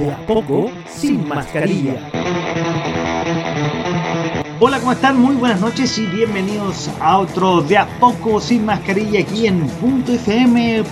[0.00, 2.08] De a poco, sin mascarilla.
[4.58, 5.20] Hola, ¿cómo están?
[5.20, 10.82] Muy buenas noches y bienvenidos a otro De a poco sin mascarilla aquí en .fm.cl.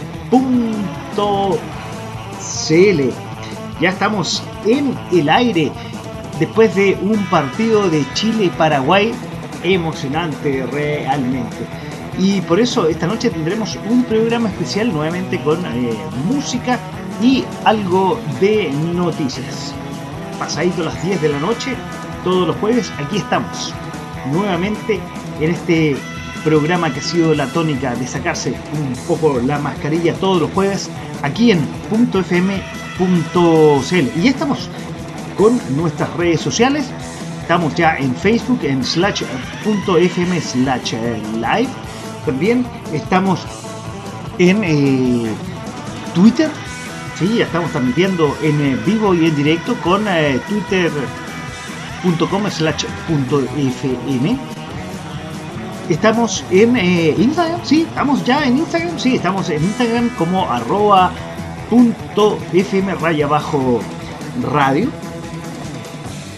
[3.81, 5.73] Ya estamos en el aire
[6.39, 9.15] después de un partido de Chile-Paraguay
[9.63, 11.57] emocionante realmente.
[12.19, 16.79] Y por eso esta noche tendremos un programa especial nuevamente con eh, música
[17.23, 19.75] y algo de noticias.
[20.39, 21.75] Pasadito las 10 de la noche,
[22.25, 23.75] todos los jueves, aquí estamos.
[24.33, 25.01] Nuevamente
[25.41, 25.97] en este
[26.45, 30.89] programa que ha sido la tónica de sacarse un poco la mascarilla todos los jueves,
[31.23, 31.61] aquí en
[31.91, 32.49] .fm.cl.
[34.17, 34.69] Y ya estamos
[35.37, 36.87] con nuestras redes sociales.
[37.43, 40.93] Estamos ya en Facebook, en slash.fm slash
[41.35, 41.69] live.
[42.27, 43.41] También estamos
[44.39, 45.33] en eh,
[46.15, 46.51] Twitter,
[47.19, 54.39] Sí, estamos transmitiendo en eh, vivo y en directo con eh, twitter.com slash fm.
[55.89, 61.11] Estamos en eh, Instagram, sí, estamos ya en Instagram, sí, estamos en Instagram como arroba
[61.69, 63.81] punto fm raya abajo
[64.53, 64.89] radio.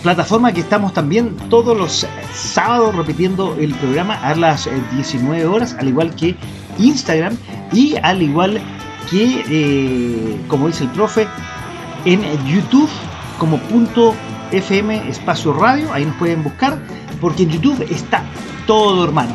[0.02, 5.88] Plataforma que estamos también todos los sábados repitiendo el programa a las 19 horas, al
[5.88, 6.36] igual que
[6.78, 7.36] Instagram
[7.70, 8.79] y al igual que
[9.10, 11.26] que, eh, como dice el profe,
[12.04, 12.88] en YouTube
[13.38, 14.14] como punto
[14.52, 16.78] FM Espacio Radio, ahí nos pueden buscar,
[17.20, 18.24] porque en YouTube está
[18.66, 19.34] todo hermano.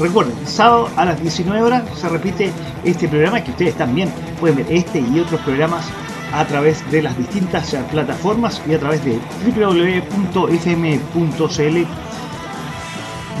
[0.00, 2.52] Recuerden, sábado a las 19 horas se repite
[2.84, 5.86] este programa que ustedes también pueden ver este y otros programas
[6.32, 10.16] a través de las distintas plataformas y a través de www.fm.cl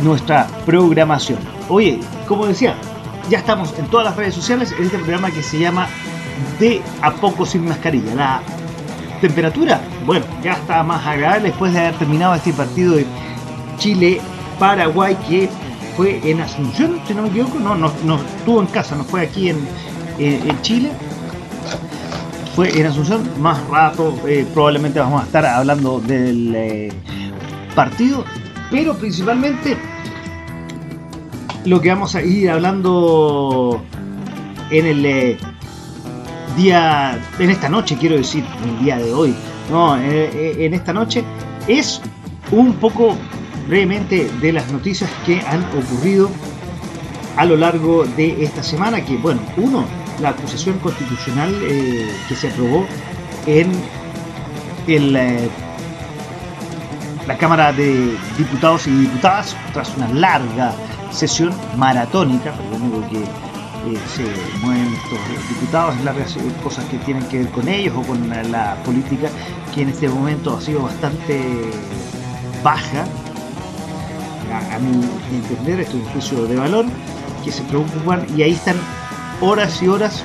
[0.02, 1.38] nuestra programación.
[1.68, 2.76] Oye, como decía,
[3.28, 5.88] ya estamos en todas las redes sociales en este programa que se llama
[6.58, 8.14] De a poco sin mascarilla.
[8.14, 8.40] La
[9.20, 13.06] temperatura, bueno, ya está más agradable después de haber terminado este partido de
[13.78, 15.48] Chile-Paraguay que
[15.96, 19.22] fue en Asunción, si no me equivoco, no, no, no estuvo en casa, no fue
[19.22, 19.56] aquí en,
[20.62, 20.90] Chile.
[22.54, 26.92] Fue en Asunción, más rato eh, probablemente vamos a estar hablando del eh,
[27.74, 28.24] partido,
[28.70, 29.76] pero principalmente
[31.66, 33.82] lo que vamos a ir hablando
[34.70, 35.36] en el eh,
[36.56, 39.34] día, en esta noche, quiero decir, el día de hoy,
[39.70, 41.24] no, eh, eh, en esta noche,
[41.66, 42.00] es
[42.52, 43.16] un poco
[43.66, 46.30] brevemente de las noticias que han ocurrido
[47.36, 49.84] a lo largo de esta semana, que bueno, uno,
[50.20, 51.52] la acusación constitucional
[52.28, 52.86] que se aprobó
[53.44, 53.70] en
[54.86, 55.12] el,
[57.26, 60.72] la Cámara de Diputados y Diputadas tras una larga
[61.16, 64.24] sesión maratónica, lo único que eh, se
[64.60, 66.16] mueven estos diputados es las
[66.62, 69.30] cosas que tienen que ver con ellos o con la, política,
[69.74, 71.70] que en este momento ha sido bastante
[72.62, 73.06] baja,
[74.52, 74.92] a, mi
[75.36, 76.84] entender, esto es un juicio de valor,
[77.42, 78.76] que se preocupan y ahí están
[79.40, 80.22] horas y horas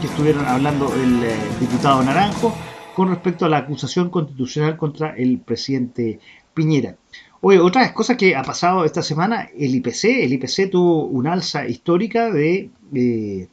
[0.00, 2.52] que estuvieron hablando el eh, diputado Naranjo
[2.96, 6.18] con respecto a la acusación constitucional contra el presidente
[6.52, 6.96] Piñera.
[7.42, 11.66] Oye, otra cosa que ha pasado esta semana, el IPC, el IPC tuvo una alza
[11.66, 13.48] histórica de eh,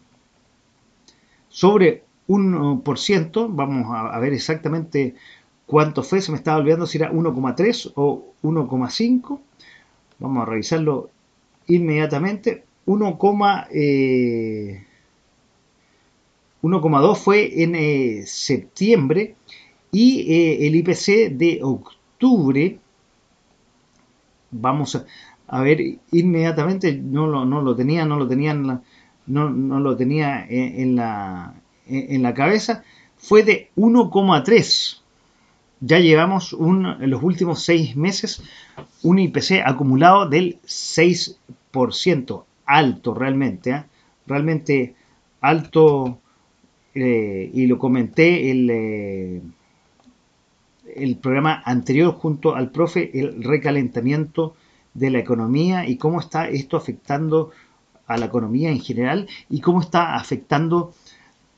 [1.47, 5.15] sobre un por ciento, vamos a, ver exactamente
[5.65, 9.39] cuánto fue, se me estaba olvidando si era 1,3 o 1,5,
[10.19, 11.09] vamos a revisarlo
[11.67, 14.83] inmediatamente, 1,2 eh,
[17.15, 19.35] fue en eh, septiembre
[19.93, 22.79] y el IPC de octubre
[24.51, 25.03] vamos
[25.47, 25.79] a, ver
[26.11, 28.81] inmediatamente, no lo, no lo tenía, no lo tenía en la,
[29.27, 31.53] no, lo tenía en, la,
[31.85, 32.83] en la cabeza,
[33.17, 35.01] fue de 1,3.
[35.79, 38.41] Ya llevamos un, en los últimos seis meses
[39.03, 42.43] un IPC acumulado del 6%.
[42.65, 43.83] Alto realmente, ¿eh?
[44.25, 44.95] realmente
[45.41, 46.19] alto.
[46.93, 49.41] Eh, y lo comenté el, eh,
[50.97, 54.55] el programa anterior junto al profe, el recalentamiento
[54.93, 57.51] de la economía y cómo está esto afectando
[58.07, 60.93] a la economía en general y cómo está afectando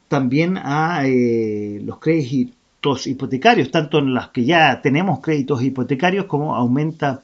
[0.07, 6.55] también a eh, los créditos hipotecarios, tanto en las que ya tenemos créditos hipotecarios como
[6.55, 7.21] aumenta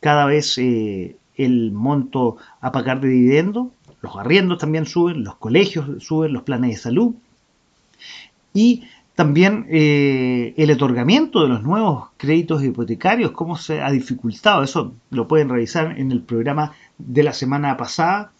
[0.00, 3.72] cada vez eh, el monto a pagar de dividendo,
[4.02, 7.14] los arriendos también suben, los colegios suben, los planes de salud.
[8.54, 8.84] Y
[9.20, 15.28] también eh, el otorgamiento de los nuevos créditos hipotecarios, cómo se ha dificultado, eso lo
[15.28, 18.32] pueden revisar en el programa de la semana pasada,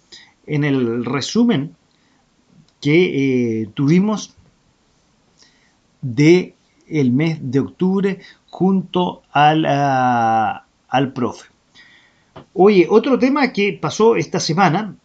[0.46, 1.76] en el resumen
[2.80, 4.34] que eh, tuvimos
[6.00, 6.54] de
[6.88, 11.50] el mes de octubre junto al, al profe.
[12.54, 14.96] Oye, otro tema que pasó esta semana,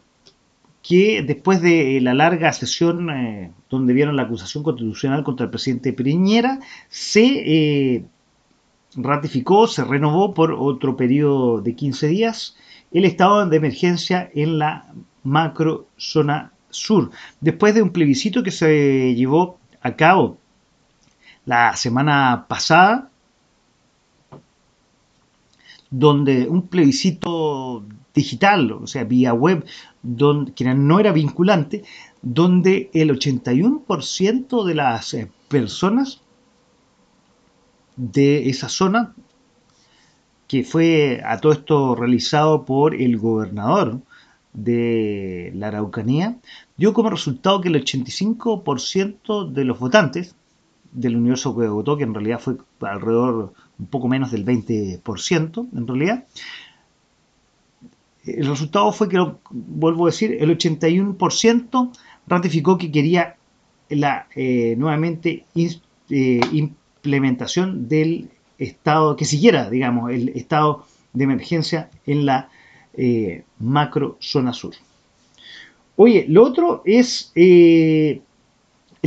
[0.87, 5.93] que después de la larga sesión eh, donde vieron la acusación constitucional contra el presidente
[5.93, 6.59] Piñera,
[6.89, 8.05] se eh,
[8.95, 12.55] ratificó, se renovó por otro periodo de 15 días
[12.91, 14.93] el estado de emergencia en la
[15.23, 17.09] macro zona sur,
[17.41, 20.37] después de un plebiscito que se llevó a cabo
[21.45, 23.09] la semana pasada,
[25.89, 27.83] donde un plebiscito
[28.15, 29.65] digital, o sea, vía web,
[30.01, 31.83] donde, que no era vinculante,
[32.21, 36.21] donde el 81% de las eh, personas
[37.97, 39.13] de esa zona,
[40.47, 43.99] que fue a todo esto realizado por el gobernador
[44.53, 46.37] de la Araucanía,
[46.77, 50.35] dio como resultado que el 85% de los votantes
[50.91, 55.87] del universo que votó, que en realidad fue alrededor un poco menos del 20% en
[55.87, 56.25] realidad,
[58.25, 61.91] el resultado fue que, vuelvo a decir, el 81%
[62.27, 63.35] ratificó que quería
[63.89, 72.25] la eh, nuevamente eh, implementación del estado, que siguiera, digamos, el estado de emergencia en
[72.25, 72.49] la
[72.93, 74.73] eh, macro zona sur.
[75.97, 78.21] Oye, lo otro es el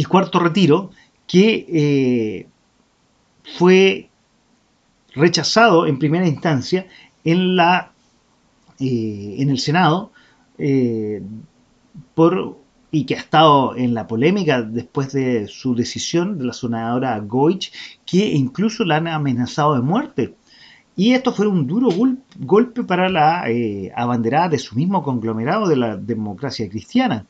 [0.09, 0.91] cuarto retiro
[1.26, 2.47] que
[3.59, 4.09] fue
[5.14, 6.87] rechazado en primera instancia
[7.25, 7.93] en la
[8.81, 10.13] eh, en el Senado
[10.59, 11.23] eh,
[12.15, 12.59] por,
[12.91, 17.73] y que ha estado en la polémica después de su decisión de la senadora Goich,
[18.07, 20.35] que incluso la han amenazado de muerte.
[20.97, 21.89] Y esto fue un duro
[22.39, 27.27] golpe para la eh, abanderada de su mismo conglomerado de la democracia cristiana,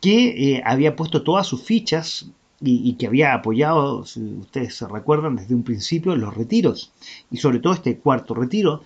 [0.00, 2.30] que había puesto todas sus fichas
[2.60, 6.92] y, que había apoyado, si ustedes se recuerdan, desde un principio los retiros,
[7.30, 8.82] y sobre todo este cuarto retiro,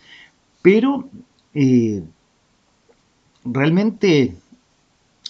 [0.62, 1.08] pero
[3.44, 4.36] realmente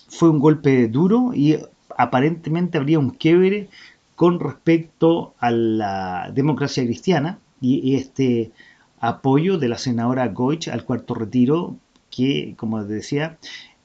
[0.08, 1.58] fue un golpe duro y
[1.96, 3.69] aparentemente habría un quiebre
[4.17, 8.52] con respecto a la democracia cristiana y este
[9.00, 11.76] apoyo de la senadora Goich al cuarto retiro
[12.11, 13.38] que, como decía,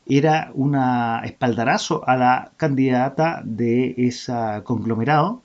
[0.06, 0.76] era un
[1.24, 4.34] espaldarazo a la candidata de ese
[4.64, 5.42] conglomerado,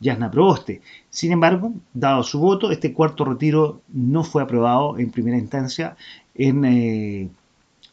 [0.00, 0.82] Yasna Proboste.
[1.08, 5.96] Sin embargo, dado su voto, este cuarto retiro no fue aprobado en primera instancia
[6.34, 7.28] en eh,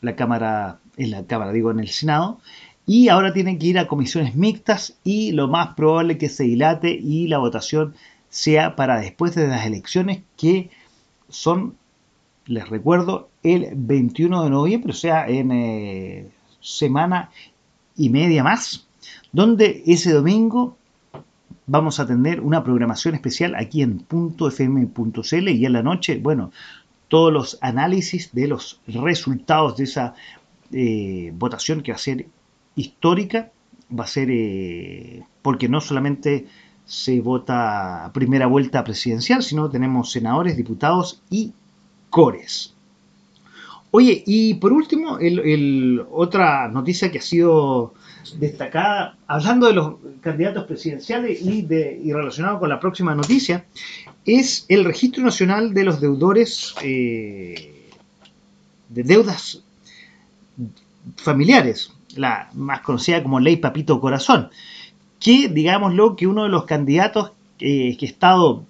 [0.02, 2.40] la Cámara, en la Cámara, digo, en el Senado,
[2.86, 6.92] y ahora tienen que ir a comisiones mixtas y lo más probable que se dilate
[6.92, 7.94] y la votación
[8.30, 10.70] sea para después de las elecciones que
[11.30, 11.76] son,
[12.46, 16.30] les recuerdo, el 21 de noviembre, o sea, en eh,
[16.62, 17.30] semana
[17.96, 18.88] y media más,
[19.32, 20.78] donde ese domingo
[21.68, 26.52] vamos a tener una programación especial aquí en .fm.cl y en la noche, bueno,
[27.10, 30.16] todos los análisis de los resultados de esa
[30.72, 32.28] eh, votación que va a ser
[32.76, 33.52] histórica,
[33.98, 36.48] va a ser eh, porque no solamente
[36.86, 41.54] se vota primera vuelta presidencial, sino tenemos senadores, diputados y
[42.10, 42.76] cores.
[43.92, 45.18] Oye, y por último,
[46.12, 47.96] otra noticia que ha sido
[48.38, 53.66] destacada, hablando de los candidatos presidenciales y, de, y relacionado con la próxima noticia,
[54.26, 57.90] es el Registro Nacional de los Deudores eh,
[58.90, 59.64] de Deudas
[61.16, 64.50] Familiares, la más conocida como Ley Papito Corazón,
[65.20, 68.66] que, digámoslo, que uno de los candidatos eh, que ha estado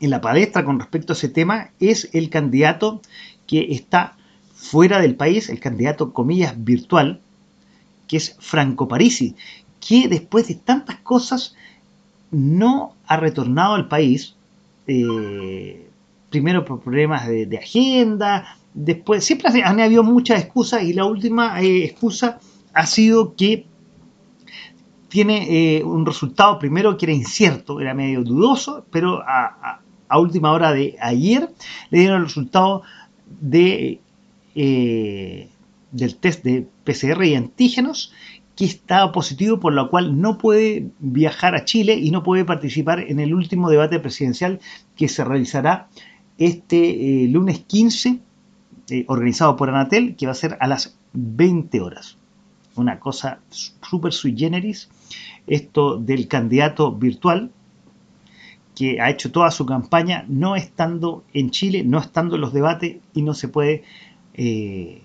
[0.00, 3.00] en la palestra con respecto a ese tema es el candidato
[3.46, 4.16] que está
[4.54, 7.20] fuera del país, el candidato, comillas, virtual,
[8.06, 9.34] que es Franco Parisi,
[9.86, 11.54] que después de tantas cosas
[12.30, 14.34] no ha retornado al país,
[14.86, 15.88] eh,
[16.30, 21.84] primero por problemas de, agenda, después siempre han habido muchas excusas y la última eh,
[21.84, 22.38] excusa
[22.74, 23.64] ha sido que
[25.08, 29.80] tiene eh, un resultado primero que era incierto, era medio dudoso, pero a,
[30.18, 31.48] última hora de ayer
[31.90, 32.82] le dieron el resultado
[33.40, 34.00] de,
[35.92, 38.12] del test de PCR y antígenos
[38.56, 43.00] que está positivo, por lo cual no puede viajar a Chile y no puede participar
[43.00, 44.60] en el último debate presidencial
[44.96, 45.88] que se realizará
[46.38, 48.20] este eh, lunes 15,
[48.90, 52.16] eh, organizado por Anatel, que va a ser a las 20 horas.
[52.76, 54.88] Una cosa súper sui generis,
[55.46, 57.50] esto del candidato virtual,
[58.74, 62.98] que ha hecho toda su campaña no estando en Chile, no estando en los debates
[63.14, 63.82] y no se puede
[64.34, 65.02] eh,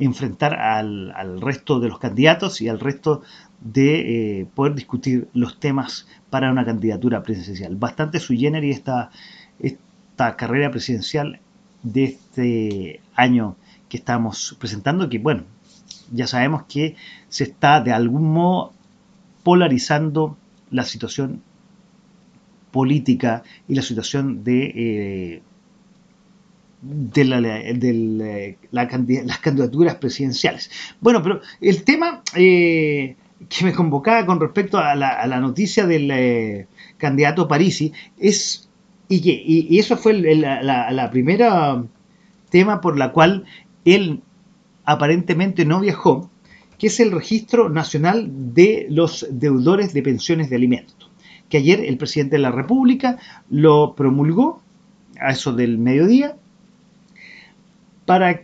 [0.00, 3.22] enfrentar al, resto de los candidatos y al resto
[3.60, 7.76] de eh, poder discutir los temas para una candidatura presidencial.
[7.76, 9.10] Bastante sui generis esta,
[9.58, 11.40] esta carrera presidencial
[11.82, 13.56] de este año
[13.88, 15.44] que estamos presentando, que bueno,
[16.12, 16.96] ya sabemos que
[17.28, 18.72] se está de algún modo
[19.42, 20.36] polarizando
[20.70, 21.42] la situación
[22.70, 25.42] política y la situación de eh,
[26.82, 30.70] de, las candidaturas presidenciales.
[31.00, 33.16] Bueno, pero el tema eh,
[33.48, 38.68] que me convocaba con respecto a la, noticia del eh, candidato Parisi es,
[39.08, 41.82] y, que, y, eso fue la, la, primera
[42.50, 43.44] tema por la cual
[43.84, 44.22] él
[44.84, 46.30] aparentemente no viajó,
[46.78, 51.10] que es el registro nacional de los deudores de pensiones de alimentos,
[51.48, 53.18] que ayer el presidente de la República
[53.50, 54.62] lo promulgó
[55.20, 56.36] a eso del mediodía
[58.10, 58.42] para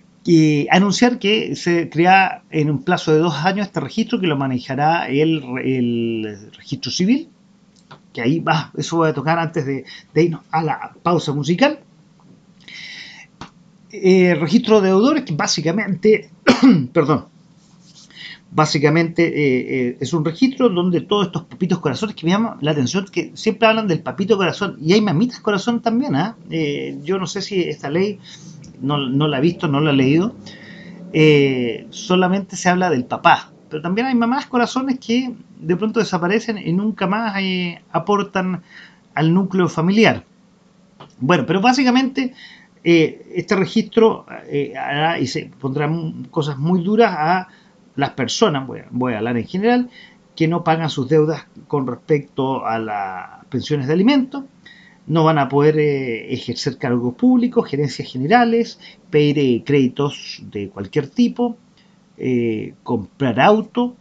[0.71, 5.09] anunciar que se crea en un plazo de dos años este registro que lo manejará
[5.09, 7.29] el, registro civil,
[8.13, 11.81] que ahí va, eso voy a tocar antes de, irnos a la pausa musical.
[13.91, 16.31] Eh, registro de deudores que básicamente,
[16.93, 17.25] perdón,
[18.53, 22.71] básicamente eh, eh, es un registro donde todos estos papitos corazones que me llaman la
[22.71, 26.37] atención, que siempre hablan del papito corazón, y hay mamitas corazón también, ¿ah?
[27.03, 28.21] yo no sé si esta ley
[28.81, 30.35] no, la he visto, no la he leído,
[31.13, 33.51] eh, solamente se habla del papá.
[33.69, 38.63] Pero también hay mamás corazones que de pronto desaparecen y nunca más eh, aportan
[39.15, 40.25] al núcleo familiar.
[41.19, 42.35] Bueno, pero básicamente
[42.85, 44.27] eh, este registro
[44.79, 45.91] hará y se pondrá
[46.31, 47.49] cosas muy duras a
[47.97, 49.91] las personas, voy a, voy a hablar en general,
[50.37, 54.45] que no pagan sus deudas con respecto a las pensiones de alimentos
[55.07, 61.09] no van a poder eh, ejercer cargos públicos, gerencias generales, pedir eh, créditos de cualquier
[61.09, 61.57] tipo,
[62.19, 63.97] eh, comprar auto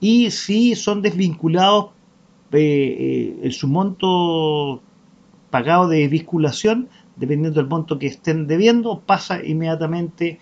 [0.00, 1.90] y si son desvinculados
[2.50, 4.80] en su monto
[5.50, 10.40] pagado de desvinculación, dependiendo del monto que estén debiendo, pasa inmediatamente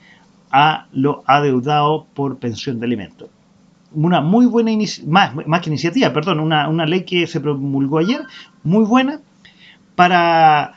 [0.53, 3.29] a lo adeudado por pensión de alimentos.
[3.93, 4.71] Una muy buena
[5.07, 8.21] más, más que iniciativa, perdón, una, una ley que se promulgó ayer,
[8.63, 9.21] muy buena,
[9.97, 10.75] para,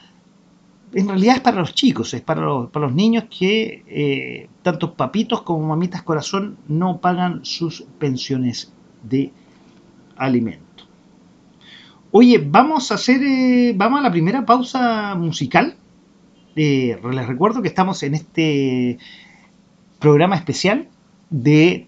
[0.93, 5.67] en realidad es para los chicos, es para los, niños que eh, tanto papitos como
[5.67, 8.73] mamitas corazón no pagan sus pensiones
[9.03, 9.31] de
[10.15, 10.85] alimento.
[12.11, 15.75] Oye, vamos a hacer, eh, vamos a la primera pausa musical.
[16.55, 18.97] Eh, les recuerdo que estamos en este
[19.99, 20.87] programa especial
[21.29, 21.87] de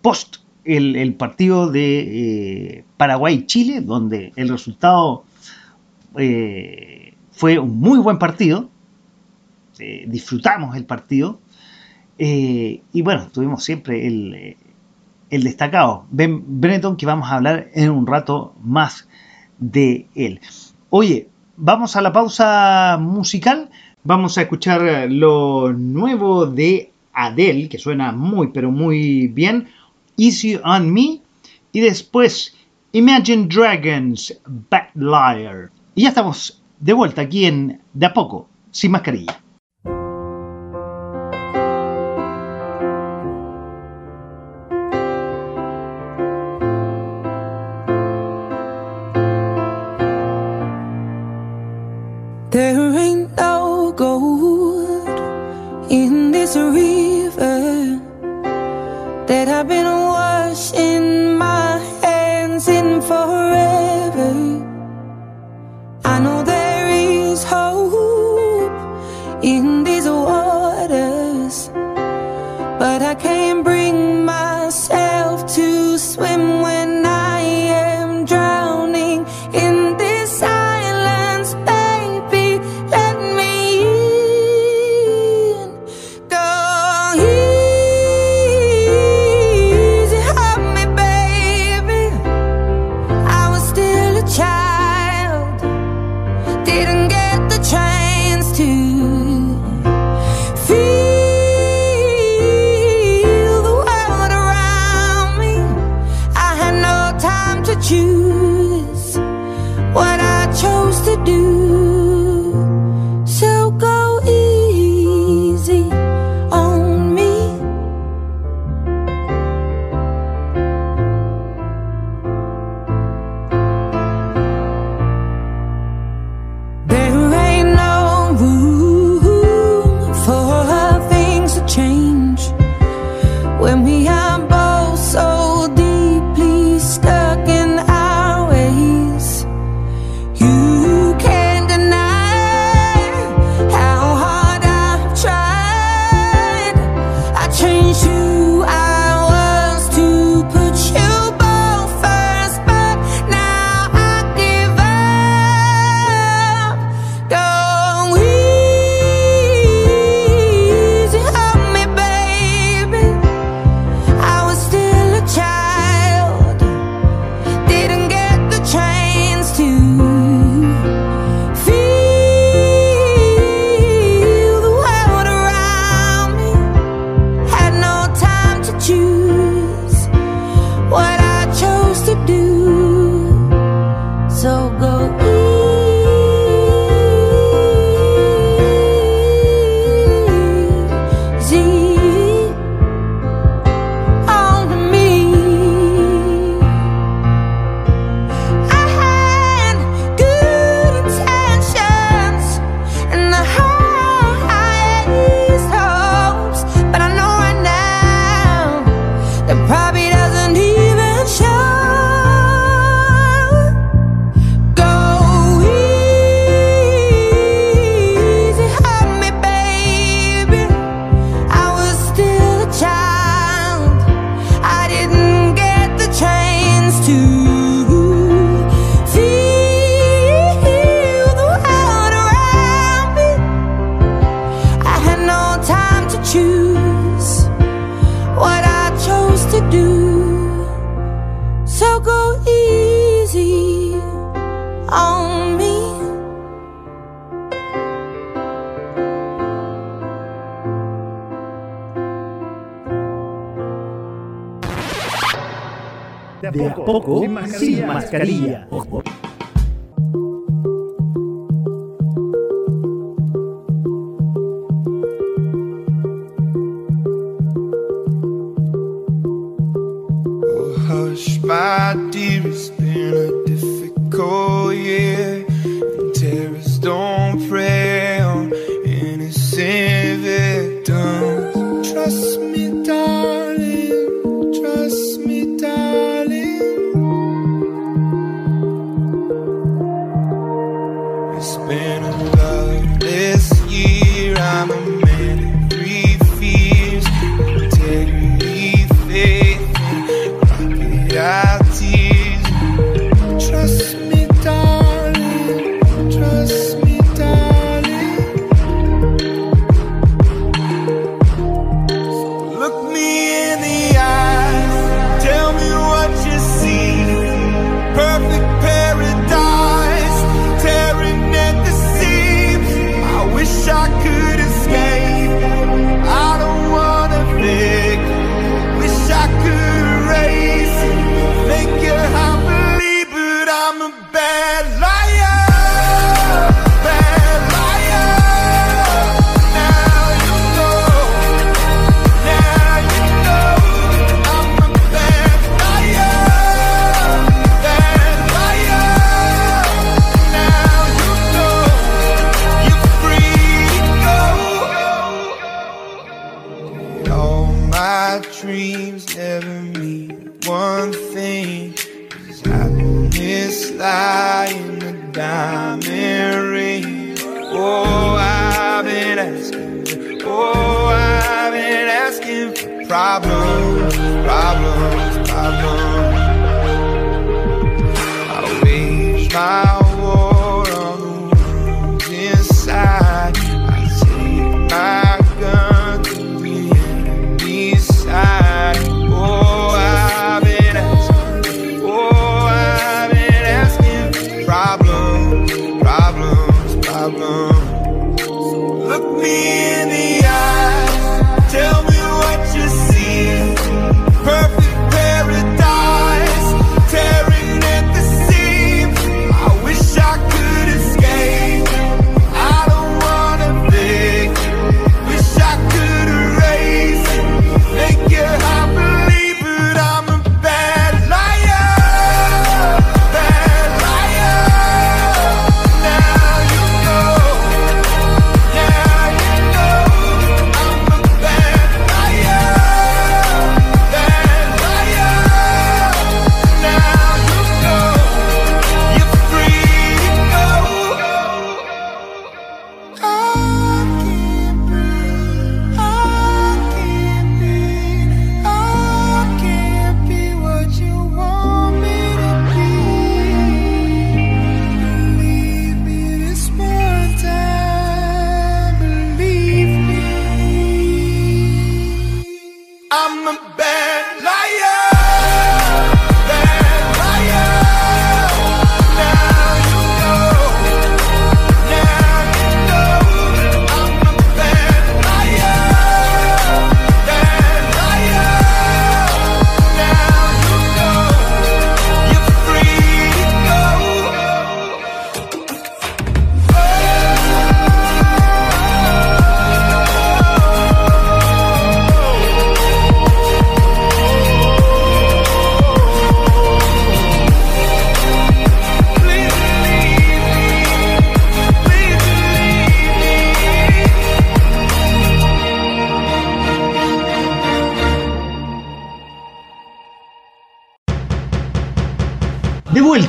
[0.00, 5.24] post el, partido de Paraguay-Chile, donde el resultado
[6.18, 8.70] eh, fue un muy buen partido,
[9.78, 11.40] eh, disfrutamos el partido
[12.18, 14.56] eh, y bueno, tuvimos siempre el,
[15.30, 19.08] destacado Ben Breton que vamos a hablar en un rato más
[19.58, 20.40] de él.
[20.88, 23.70] Oye, vamos a la pausa musical,
[24.02, 29.68] vamos a escuchar lo nuevo de Adele, que suena muy pero muy bien,
[30.16, 31.20] Easy on Me,
[31.72, 32.56] y después
[32.92, 34.32] Imagine Dragons,
[34.70, 35.70] Bad Liar.
[35.98, 39.40] Y ya estamos de vuelta aquí en De a poco, sin mascarilla.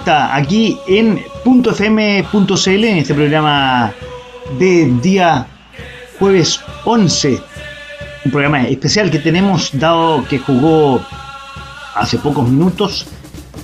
[0.08, 3.92] aquí en .fm.cl en este programa
[4.58, 5.48] de día
[6.18, 7.42] jueves 11.
[8.26, 11.02] Un programa especial que tenemos dado que jugó
[11.94, 13.06] hace pocos minutos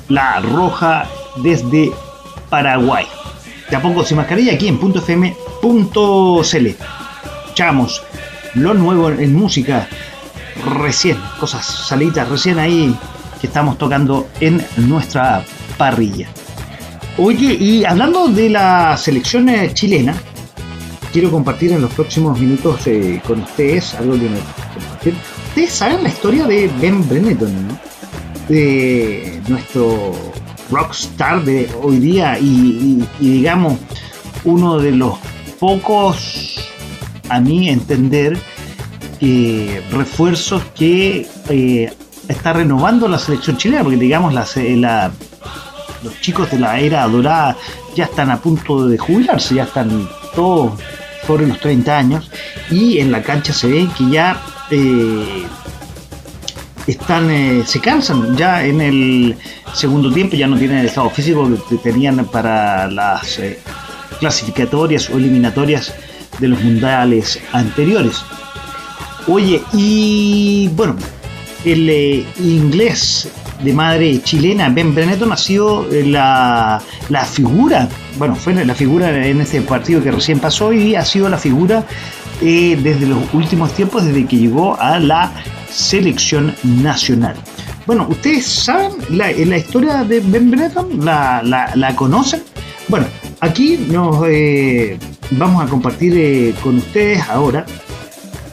[0.10, 1.06] la Roja
[1.38, 1.92] desde
[2.50, 3.06] Paraguay.
[3.70, 6.68] Te pongo sin mascarilla aquí en .fm.cl.
[7.54, 8.04] Chamos,
[8.56, 9.88] lo nuevo en música,
[10.78, 12.94] recién, cosas salitas recién ahí
[13.40, 15.44] que estamos tocando en nuestra
[15.84, 16.28] parrilla.
[17.18, 20.16] Oye, y hablando de la selección chilena,
[21.12, 24.40] quiero compartir en los próximos minutos eh, con ustedes algo que me
[24.74, 25.14] compartir.
[25.50, 27.78] Ustedes saben la historia de Ben Brenneton, ¿no?
[28.50, 30.14] de nuestro
[30.72, 33.78] rockstar de hoy día y, digamos
[34.46, 35.16] uno de los
[35.60, 36.60] pocos,
[37.30, 38.38] a mi entender,
[39.92, 41.94] refuerzos que eh,
[42.28, 45.12] está renovando la selección chilena, porque digamos la, la-
[46.04, 47.58] los chicos de la era dorada
[47.96, 50.74] ya están a punto de jubilarse, ya están todos
[51.26, 52.32] sobre los 30 años
[52.70, 55.44] y en la cancha se ve que ya eh,
[56.88, 59.38] están eh, se cansan ya en el
[59.74, 63.60] segundo tiempo ya no tienen el estado físico que tenían para las eh,
[64.20, 65.94] clasificatorias o eliminatorias
[66.40, 68.24] de los mundiales anteriores.
[69.28, 70.96] Oye y bueno
[71.64, 73.30] el inglés
[73.62, 77.88] de madre chilena Ben Benetton ha sido eh, la, la figura
[78.18, 81.86] bueno fue la figura en este partido que recién pasó y ha sido la figura
[82.42, 85.32] eh, desde los últimos tiempos desde que llegó a la
[85.70, 87.36] selección nacional.
[87.86, 91.06] Bueno, ¿ustedes saben la, la historia de Ben Benetton?
[91.06, 92.44] ¿La, la, la conocen?
[92.88, 93.06] Bueno,
[93.40, 94.98] aquí nos eh,
[95.32, 97.66] vamos a compartir eh, con ustedes ahora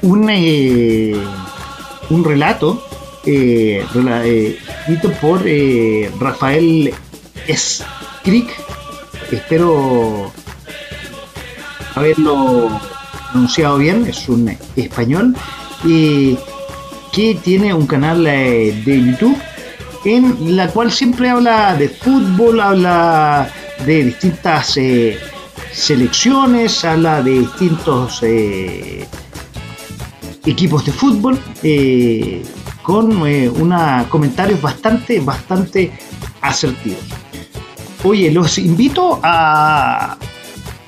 [0.03, 1.15] un, eh,
[2.11, 2.83] un relato
[3.27, 6.93] eh, eh, escrito por eh, Rafael
[7.47, 8.49] Escric.
[9.31, 10.33] Espero
[11.95, 12.81] haberlo
[13.31, 15.35] pronunciado bien, es un español.
[15.87, 16.37] eh,
[17.13, 19.37] que tiene un canal eh, de YouTube
[20.05, 23.51] en la cual siempre habla de fútbol, habla
[23.85, 25.19] de distintas eh,
[25.73, 28.23] selecciones, habla de distintos
[30.47, 31.39] equipos de fútbol,
[32.83, 35.93] con eh, una, comentarios bastante, bastante
[36.41, 37.01] asertivos.
[38.05, 40.17] Oye, los invito a,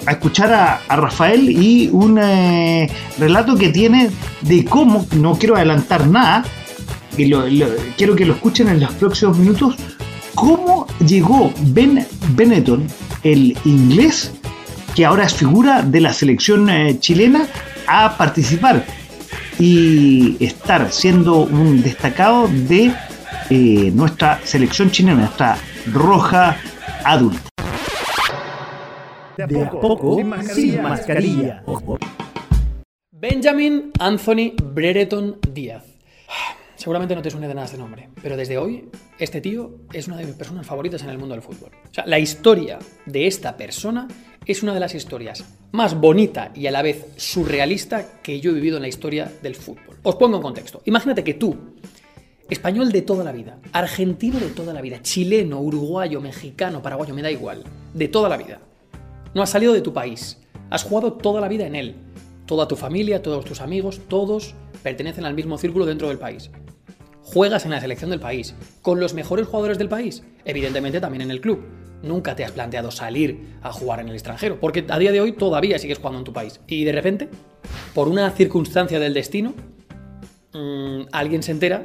[0.06, 0.52] a escuchar
[0.88, 6.44] a, Rafael y un eh, relato que tiene de cómo, no quiero adelantar nada,
[7.16, 9.76] y lo- lo- quiero que lo escuchen en los próximos minutos,
[10.34, 12.86] cómo llegó Ben Benetton,
[13.22, 14.32] el inglés,
[14.94, 17.46] que ahora es figura de la selección eh, chilena,
[17.86, 18.86] a participar
[19.64, 22.92] y estar siendo un destacado de
[23.48, 25.56] eh, nuestra selección chilena, nuestra
[25.92, 26.56] roja
[27.04, 27.48] adulta.
[29.36, 30.18] De a poco,
[30.52, 31.62] sin mascarilla.
[33.12, 35.84] Benjamin Anthony Brereton Díaz.
[36.82, 40.16] Seguramente no te suene de nada este nombre, pero desde hoy este tío es una
[40.16, 41.70] de mis personas favoritas en el mundo del fútbol.
[41.88, 44.08] O sea, la historia de esta persona
[44.44, 48.54] es una de las historias más bonita y a la vez surrealista que yo he
[48.54, 49.98] vivido en la historia del fútbol.
[50.02, 50.82] Os pongo en contexto.
[50.84, 51.56] Imagínate que tú,
[52.50, 57.22] español de toda la vida, argentino de toda la vida, chileno, uruguayo, mexicano, paraguayo, me
[57.22, 57.62] da igual,
[57.94, 58.58] de toda la vida,
[59.34, 60.40] no has salido de tu país.
[60.68, 61.94] Has jugado toda la vida en él.
[62.44, 66.50] Toda tu familia, todos tus amigos, todos pertenecen al mismo círculo dentro del país.
[67.24, 71.30] Juegas en la selección del país, con los mejores jugadores del país, evidentemente también en
[71.30, 71.64] el club.
[72.02, 75.32] Nunca te has planteado salir a jugar en el extranjero, porque a día de hoy
[75.32, 76.60] todavía sigues jugando en tu país.
[76.66, 77.28] Y de repente,
[77.94, 79.54] por una circunstancia del destino,
[80.52, 81.84] mm, alguien se entera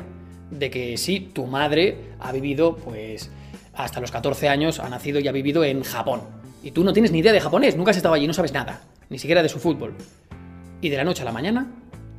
[0.49, 3.29] de que sí, tu madre ha vivido, pues,
[3.73, 6.21] hasta los 14 años, ha nacido y ha vivido en Japón.
[6.63, 8.81] Y tú no tienes ni idea de japonés, nunca has estado allí, no sabes nada,
[9.09, 9.93] ni siquiera de su fútbol.
[10.81, 11.71] Y de la noche a la mañana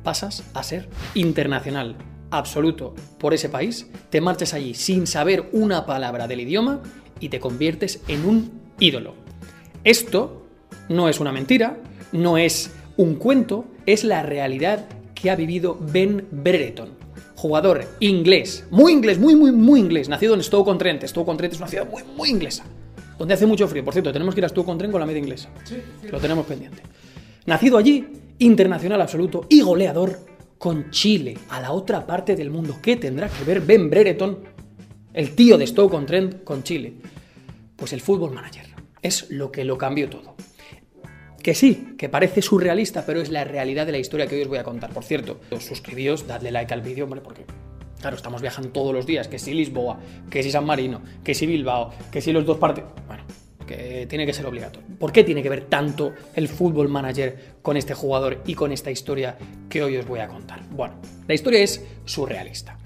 [0.03, 1.95] pasas a ser internacional
[2.31, 6.81] absoluto por ese país, te marchas allí sin saber una palabra del idioma
[7.19, 9.13] y te conviertes en un ídolo.
[9.83, 10.45] Esto
[10.89, 11.77] no es una mentira,
[12.11, 16.89] no es un cuento, es la realidad que ha vivido Ben Brereton,
[17.35, 21.03] jugador inglés, muy inglés, muy, muy, muy inglés, nacido en Stoke-on-Trent.
[21.03, 22.65] Stoke-on-Trent es una ciudad muy, muy inglesa,
[23.17, 23.83] donde hace mucho frío.
[23.83, 25.49] Por cierto, tenemos que ir a Stoke-on-Trent con la media inglesa.
[26.09, 26.81] Lo tenemos pendiente.
[27.45, 28.07] Nacido allí,
[28.39, 30.28] internacional absoluto y goleador
[30.59, 32.77] con Chile, a la otra parte del mundo.
[32.81, 34.39] ¿Qué tendrá que ver Ben Brereton,
[35.13, 36.93] el tío de Stoke-on-Trent, con Chile?
[37.77, 38.67] Pues el fútbol manager.
[39.01, 40.35] Es lo que lo cambió todo.
[41.41, 44.49] Que sí, que parece surrealista, pero es la realidad de la historia que hoy os
[44.49, 44.91] voy a contar.
[44.91, 47.45] Por cierto, suscribíos, dadle like al vídeo, hombre, porque,
[48.01, 49.29] claro, estamos viajando todos los días.
[49.29, 52.83] Que si Lisboa, que si San Marino, que si Bilbao, que si los dos partes.
[53.07, 53.23] Bueno,
[53.69, 54.87] que tiene que ser obligatorio.
[54.97, 58.89] ¿Por qué tiene que ver tanto el fútbol manager con este jugador y con esta
[58.89, 59.37] historia
[59.69, 60.61] que hoy os voy a contar?
[60.71, 60.95] Bueno,
[61.27, 62.79] la historia es surrealista.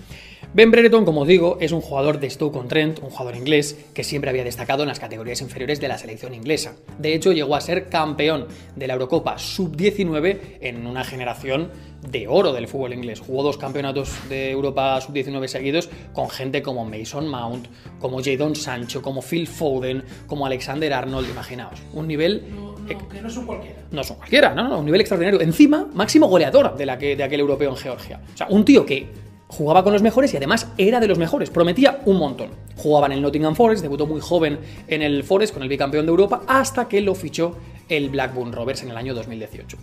[0.56, 4.30] Ben Brereton, como os digo, es un jugador de Stoke-on-Trent, un jugador inglés que siempre
[4.30, 6.76] había destacado en las categorías inferiores de la selección inglesa.
[7.00, 11.72] De hecho, llegó a ser campeón de la Eurocopa Sub-19 en una generación
[12.08, 13.20] de oro del fútbol inglés.
[13.20, 17.66] Jugó dos campeonatos de Europa Sub-19 seguidos con gente como Mason Mount,
[18.00, 21.82] como Jadon Sancho, como Phil Foden, como Alexander Arnold, imaginaos.
[21.94, 22.44] Un nivel...
[22.88, 23.82] que no son cualquiera.
[23.90, 24.68] No son cualquiera, ¿no?
[24.68, 25.42] no, Un nivel extraordinario.
[25.42, 28.22] Encima, máximo goleador de, la que, de aquel europeo en Georgia.
[28.36, 31.50] O sea, un tío que jugaba con los mejores y además era de los mejores,
[31.50, 32.50] prometía un montón.
[32.76, 36.10] Jugaba en el Nottingham Forest, debutó muy joven en el Forest con el bicampeón de
[36.10, 37.56] Europa hasta que lo fichó
[37.88, 39.78] el Blackburn Rovers en el año 2018.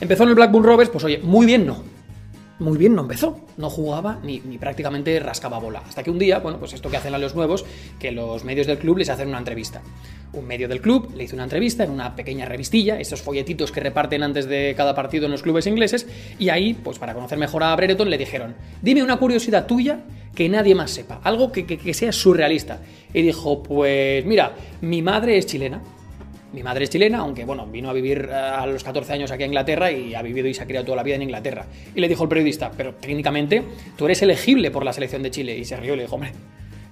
[0.00, 1.82] Empezó en el Blackburn Rovers, pues oye, muy bien no.
[2.60, 5.82] Muy bien no empezó, no jugaba ni, ni prácticamente rascaba bola.
[5.88, 7.64] Hasta que un día, bueno, pues esto que hacen a los nuevos,
[7.98, 9.80] que los medios del club les hacen una entrevista.
[10.32, 13.80] Un medio del club le hizo una entrevista en una pequeña revistilla, esos folletitos que
[13.80, 16.06] reparten antes de cada partido en los clubes ingleses,
[16.38, 20.00] y ahí, pues para conocer mejor a Brereton, le dijeron, dime una curiosidad tuya
[20.34, 22.80] que nadie más sepa, algo que, que- sea surrealista.
[23.12, 25.82] Y dijo, pues mira, mi madre es chilena.
[26.52, 29.44] Mi madre es chilena, aunque bueno, vino a vivir eh, a los 14 años aquí
[29.44, 31.66] a Inglaterra y ha vivido y se ha criado toda la vida en Inglaterra.
[31.94, 33.62] Y le dijo el periodista, pero técnicamente
[33.96, 35.56] tú eres elegible por la selección de Chile.
[35.56, 36.32] Y se rió y le dijo, hombre,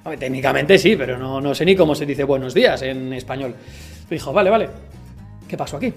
[0.05, 3.55] hombre, técnicamente sí, pero no, no sé ni cómo se dice buenos días en español.
[4.11, 4.69] Y dijo, vale, vale,
[5.47, 5.93] ¿qué pasó aquí?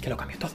[0.00, 0.52] Que lo cambió todo.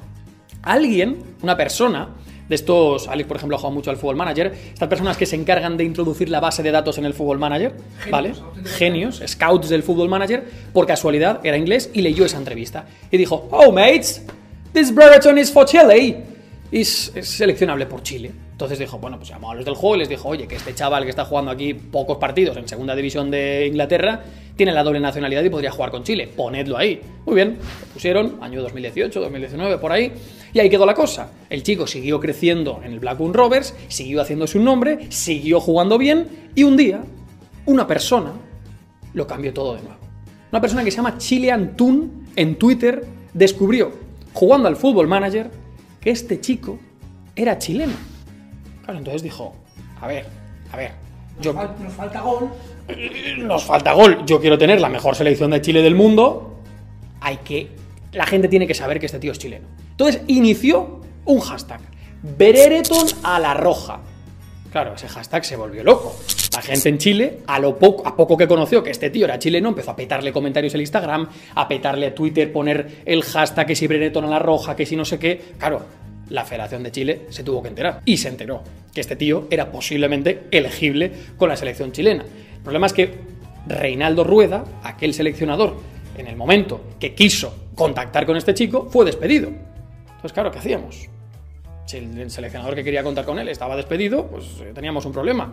[0.63, 2.09] Alguien, una persona,
[2.47, 5.35] de estos, Alex por ejemplo ha jugado mucho al Fútbol Manager, estas personas que se
[5.35, 7.73] encargan de introducir la base de datos en el Fútbol Manager,
[8.09, 8.33] ¿vale?
[8.77, 10.43] Genios, scouts del Fútbol Manager,
[10.73, 12.85] por casualidad era inglés y leyó esa entrevista.
[13.11, 14.25] Y dijo, oh mates,
[14.73, 16.23] this Brereton is for Chile.
[16.73, 18.31] Es, es seleccionable por Chile.
[18.51, 20.73] Entonces dijo, bueno, pues llamó a los del juego y les dijo, oye, que este
[20.73, 24.23] chaval que está jugando aquí pocos partidos en segunda división de Inglaterra
[24.55, 26.27] tiene la doble nacionalidad y podría jugar con Chile.
[26.35, 26.99] Ponedlo ahí.
[27.27, 30.13] Muy bien, lo pusieron, año 2018, 2019, por ahí.
[30.51, 31.31] Y ahí quedó la cosa.
[31.47, 36.49] El chico siguió creciendo en el Blackburn Rovers, siguió haciéndose un nombre, siguió jugando bien
[36.55, 37.03] y un día
[37.67, 38.33] una persona
[39.13, 39.97] lo cambió todo de nuevo.
[40.51, 43.91] Una persona que se llama Chilean Toon en Twitter descubrió,
[44.33, 45.62] jugando al Football Manager,
[46.03, 46.79] que este chico
[47.35, 47.93] era chileno.
[48.83, 49.55] Claro, entonces dijo,
[50.01, 50.25] a ver,
[50.71, 50.91] a ver,
[51.39, 52.49] yo, Nos falta gol.
[53.37, 56.59] nos falta gol, yo quiero tener la mejor selección de Chile del mundo,
[57.21, 57.69] hay que,
[58.11, 59.67] la gente tiene que saber que este tío es chileno.
[59.91, 61.79] Entonces inició un hashtag,
[62.37, 64.01] Berereton a la roja.
[64.73, 66.15] Claro, ese hashtag se volvió loco.
[66.51, 69.37] La gente en Chile, a lo poco, a poco que conoció que este tío era
[69.37, 73.75] chileno, empezó a petarle comentarios en Instagram, a petarle a Twitter, poner el hashtag que
[73.75, 75.39] si Brereton a la roja, que si no sé qué.
[75.59, 75.83] Claro,
[76.29, 78.01] la Federación de Chile se tuvo que enterar.
[78.03, 82.23] Y se enteró que este tío era posiblemente elegible con la selección chilena.
[82.23, 83.13] El problema es que
[83.67, 85.75] Reinaldo Rueda, aquel seleccionador,
[86.17, 89.49] en el momento que quiso contactar con este chico, fue despedido.
[89.49, 91.12] Entonces, claro, ¿qué hacíamos?
[91.85, 95.11] Si el, el seleccionador que quería contar con él estaba despedido, pues eh, teníamos un
[95.11, 95.51] problema.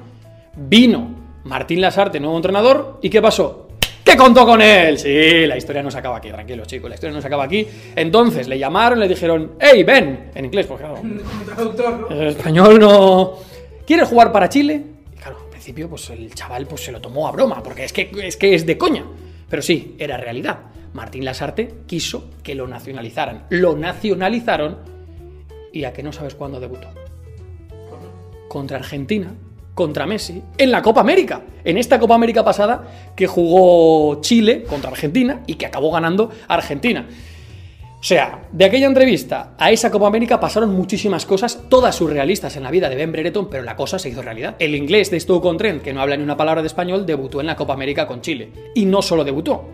[0.57, 3.69] Vino Martín Lasarte, nuevo entrenador, ¿y qué pasó?
[4.05, 4.99] ¿Qué contó con él?
[4.99, 7.67] Sí, la historia no se acaba aquí, tranquilos chicos, la historia no se acaba aquí.
[7.95, 11.01] Entonces le llamaron, le dijeron, hey, ven, en inglés, porque claro,
[12.09, 12.09] ¿no?
[12.11, 13.35] el español no...
[13.87, 14.83] ¿Quieres jugar para Chile?
[15.13, 17.93] Y claro, al principio pues el chaval pues se lo tomó a broma, porque es
[17.93, 19.05] que es, que es de coña.
[19.49, 20.59] Pero sí, era realidad.
[20.93, 23.45] Martín Lasarte quiso que lo nacionalizaran.
[23.51, 24.79] Lo nacionalizaron
[25.73, 26.89] y a que no sabes cuándo debutó.
[28.49, 29.33] Contra Argentina,
[29.75, 31.43] contra Messi, en la Copa América.
[31.65, 37.07] En esta Copa América pasada que jugó Chile contra Argentina y que acabó ganando Argentina.
[38.01, 42.63] O sea, de aquella entrevista a esa Copa América pasaron muchísimas cosas, todas surrealistas en
[42.63, 44.57] la vida de Ben Brereton, pero la cosa se hizo realidad.
[44.59, 47.57] El inglés de Stoke-on-Trent, que no habla ni una palabra de español, debutó en la
[47.57, 48.53] Copa América con Chile.
[48.75, 49.67] Y no solo debutó,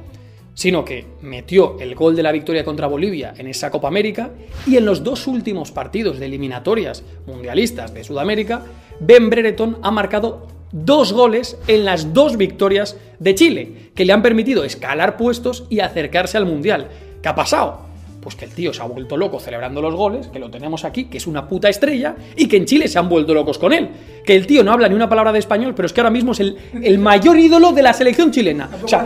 [0.56, 4.30] sino que metió el gol de la victoria contra Bolivia en esa Copa América
[4.66, 8.62] y en los dos últimos partidos de eliminatorias mundialistas de Sudamérica,
[8.98, 14.22] Ben Brereton ha marcado dos goles en las dos victorias de Chile, que le han
[14.22, 16.88] permitido escalar puestos y acercarse al Mundial.
[17.22, 17.82] ¿Qué ha pasado?
[18.22, 21.04] Pues que el tío se ha vuelto loco celebrando los goles, que lo tenemos aquí,
[21.04, 23.90] que es una puta estrella, y que en Chile se han vuelto locos con él.
[24.24, 26.32] Que el tío no habla ni una palabra de español, pero es que ahora mismo
[26.32, 28.70] es el, el mayor ídolo de la selección chilena.
[28.82, 29.02] O sea,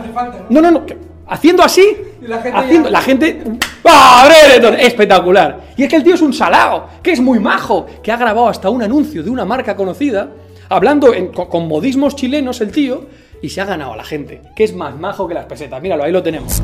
[0.49, 0.61] ¿no?
[0.61, 0.85] no, no, no.
[0.85, 3.41] que- haciendo así, Y la gente haciendo, ya- la gente.
[3.85, 4.75] ¡Ah, Brereton!
[4.79, 5.61] Espectacular.
[5.75, 8.47] Y es que el tío es un salao, que es muy majo, que ha grabado
[8.47, 10.29] hasta un anuncio de una marca conocida,
[10.69, 13.05] hablando en- con, con modismos chilenos el tío,
[13.41, 15.81] y se ha ganado a la gente, que es más majo que las pesetas.
[15.81, 16.61] Míralo, ahí lo tenemos.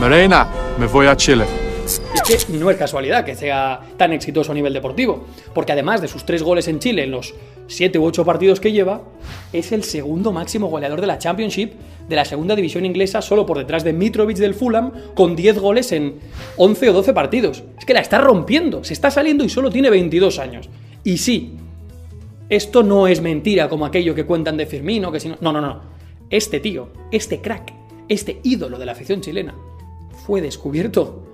[0.00, 0.46] Marina,
[0.78, 1.44] me voy a Chile
[2.28, 6.08] es que no es casualidad que sea tan exitoso a nivel deportivo, porque además de
[6.08, 7.34] sus tres goles en Chile en los
[7.66, 9.02] siete u ocho partidos que lleva,
[9.52, 11.72] es el segundo máximo goleador de la Championship
[12.08, 15.92] de la segunda división inglesa, solo por detrás de Mitrovic del Fulham, con 10 goles
[15.92, 16.16] en
[16.56, 17.64] 11 o 12 partidos.
[17.78, 20.70] Es que la está rompiendo, se está saliendo y solo tiene 22 años.
[21.04, 21.56] Y sí,
[22.48, 25.36] esto no es mentira como aquello que cuentan de Firmino, que si no...
[25.40, 25.82] No, no, no.
[26.30, 27.74] Este tío, este crack,
[28.08, 29.54] este ídolo de la afición chilena,
[30.26, 31.27] fue descubierto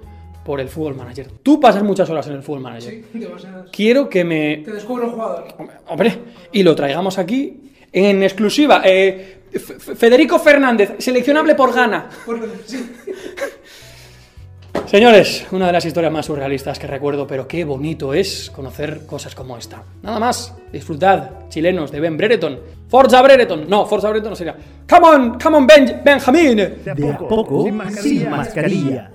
[0.45, 1.29] por el Fútbol Manager.
[1.43, 2.93] Tú pasas muchas horas en el Fútbol Manager.
[3.13, 3.71] Sí, demasiadas.
[3.71, 4.59] Quiero que me...
[4.59, 5.47] Te descubro un jugador.
[5.89, 6.19] Hombre,
[6.53, 8.83] y lo traigamos aquí en exclusiva.
[8.85, 9.43] Eh,
[9.97, 12.09] Federico Fernández, seleccionable por Gana.
[12.67, 12.91] Sí.
[14.87, 19.35] Señores, una de las historias más surrealistas que recuerdo, pero qué bonito es conocer cosas
[19.35, 19.83] como esta.
[20.03, 22.61] Nada más, disfrutad, chilenos, de Ben Brereton.
[22.89, 23.69] Forza Brereton.
[23.69, 24.57] No, Forza Brereton sería.
[24.89, 26.57] Come on, come on, ben Benjamín.
[26.57, 28.21] De a poco, sin mascarilla.
[28.21, 29.11] Sin mascarilla.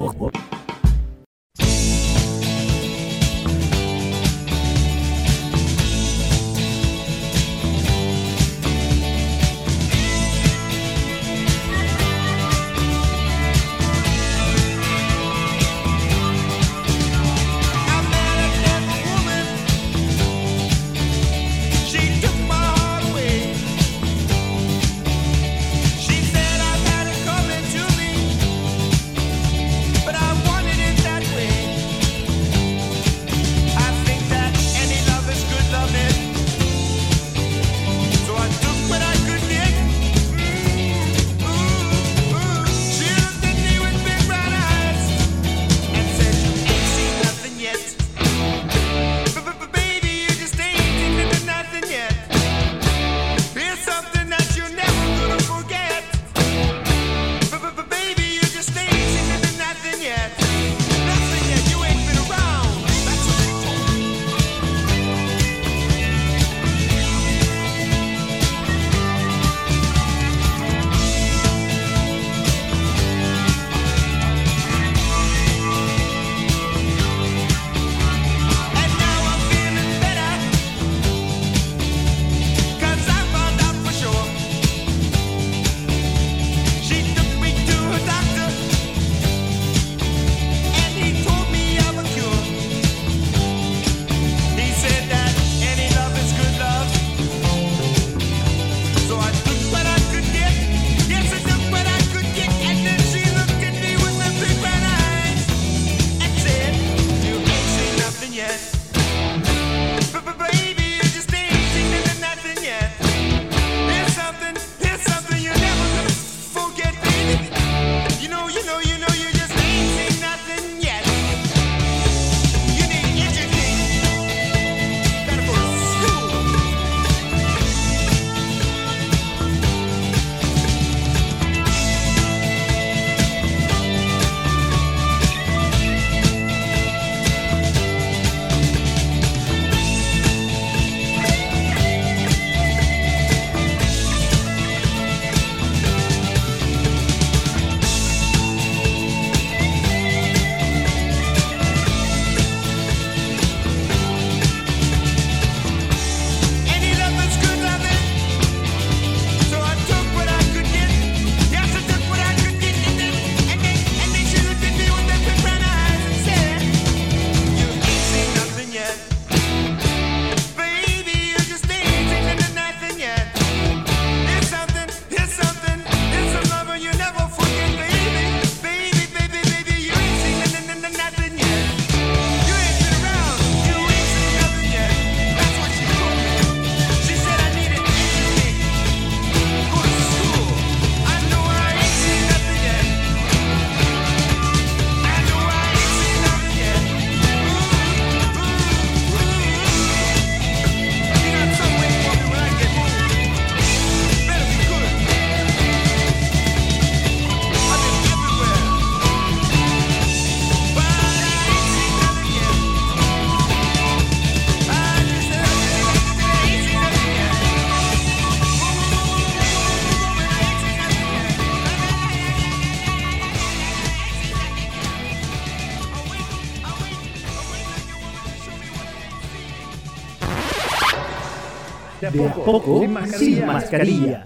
[232.52, 233.19] poco sin mascarilla.
[233.19, 234.25] Sin mascarilla.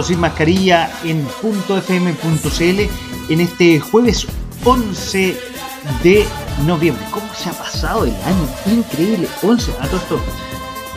[0.00, 2.80] sin mascarilla en .fm.cl
[3.28, 4.26] en este jueves
[4.64, 5.36] 11
[6.02, 6.24] de
[6.66, 7.04] noviembre.
[7.10, 8.48] ¿Cómo se ha pasado el año?
[8.66, 10.20] Increíble, 11 a todo esto.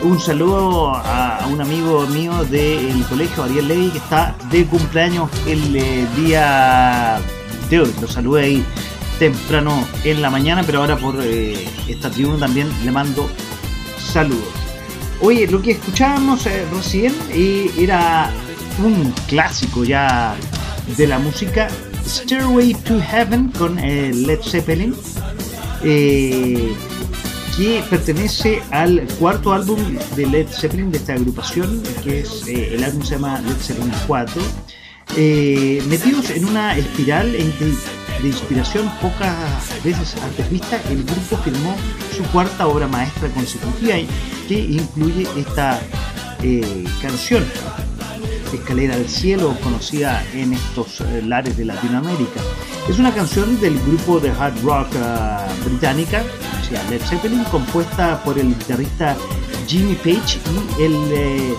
[0.02, 5.30] Un saludo a, a un amigo mío del colegio, Ariel Levy, que está de cumpleaños
[5.46, 7.18] el eh, día
[7.68, 7.94] de hoy.
[8.00, 8.64] Lo saludé ahí
[9.18, 13.28] temprano en la mañana, pero ahora por eh, esta tribuna también le mando
[13.98, 14.66] saludos.
[15.20, 18.30] Oye, lo que escuchábamos eh, recién eh, era
[18.82, 20.34] un clásico ya
[20.96, 21.68] de la música,
[22.06, 24.94] Stairway to Heaven con eh, Led Zeppelin,
[25.82, 26.72] eh,
[27.56, 29.78] que pertenece al cuarto álbum
[30.14, 33.92] de Led Zeppelin de esta agrupación, que es eh, el álbum se llama Led Zeppelin
[34.06, 34.42] 4.
[35.16, 39.34] eh, metidos en una espiral que- de inspiración pocas
[39.84, 41.76] veces antes vista, el grupo firmó
[42.16, 43.94] su cuarta obra maestra consecutiva
[44.48, 45.80] que incluye esta
[47.02, 47.44] canción,
[48.52, 52.40] Escalera al Cielo, conocida en estos eh, lares de Latinoamérica.
[52.88, 56.22] Es una canción del grupo de hard rock ah, británica,
[56.60, 59.16] o sea, Led Zeppelin, compuesta por el guitarrista
[59.66, 60.38] Jimmy Page
[60.78, 61.54] y el eh,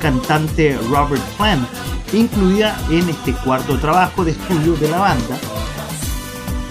[0.00, 1.68] cantante Robert Plant,
[2.12, 5.38] incluida en este cuarto trabajo de estudio de la banda,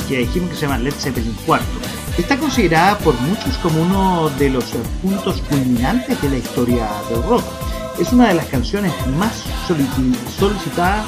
[0.07, 1.59] que dijimos que se llama Led Zeppelin IV.
[2.17, 7.24] Está considerada por muchos como uno de los eh, puntos culminantes de la historia del
[7.24, 7.43] rock.
[7.99, 9.43] Es una de las canciones más
[10.39, 11.05] solicitadas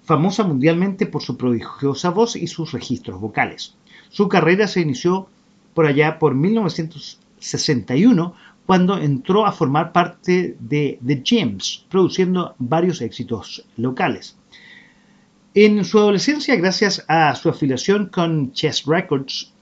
[0.04, 3.74] famosa mundialmente por su prodigiosa voz y sus registros vocales.
[4.08, 5.28] Su carrera se inició
[5.74, 8.34] por allá por 1961,
[8.64, 14.38] cuando entró a formar parte de The Gems, produciendo varios éxitos locales.
[15.54, 19.52] En su adolescencia, gracias a su afiliación con Chess Records,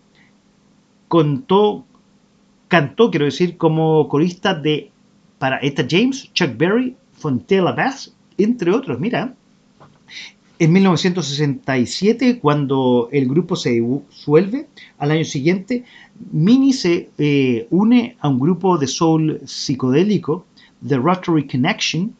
[1.09, 1.85] contó,
[2.69, 4.93] cantó, quiero decir, como corista de
[5.39, 9.01] para Etta James, Chuck Berry, Fontella Bass, entre otros.
[9.01, 9.35] Mira,
[10.61, 14.69] en 1967, cuando el grupo se disuelve,
[14.99, 15.85] al año siguiente,
[16.31, 20.47] Minnie se eh, une a un grupo de soul psicodélico,
[20.87, 22.15] The Rotary Connection,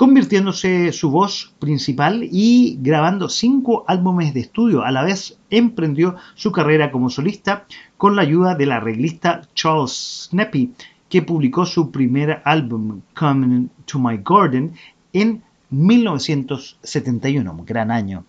[0.00, 4.82] convirtiéndose su voz principal y grabando cinco álbumes de estudio.
[4.82, 7.66] A la vez emprendió su carrera como solista
[7.98, 10.72] con la ayuda del arreglista Charles Snappy,
[11.10, 14.72] que publicó su primer álbum, Coming to My Garden,
[15.12, 18.24] en 1971, un gran año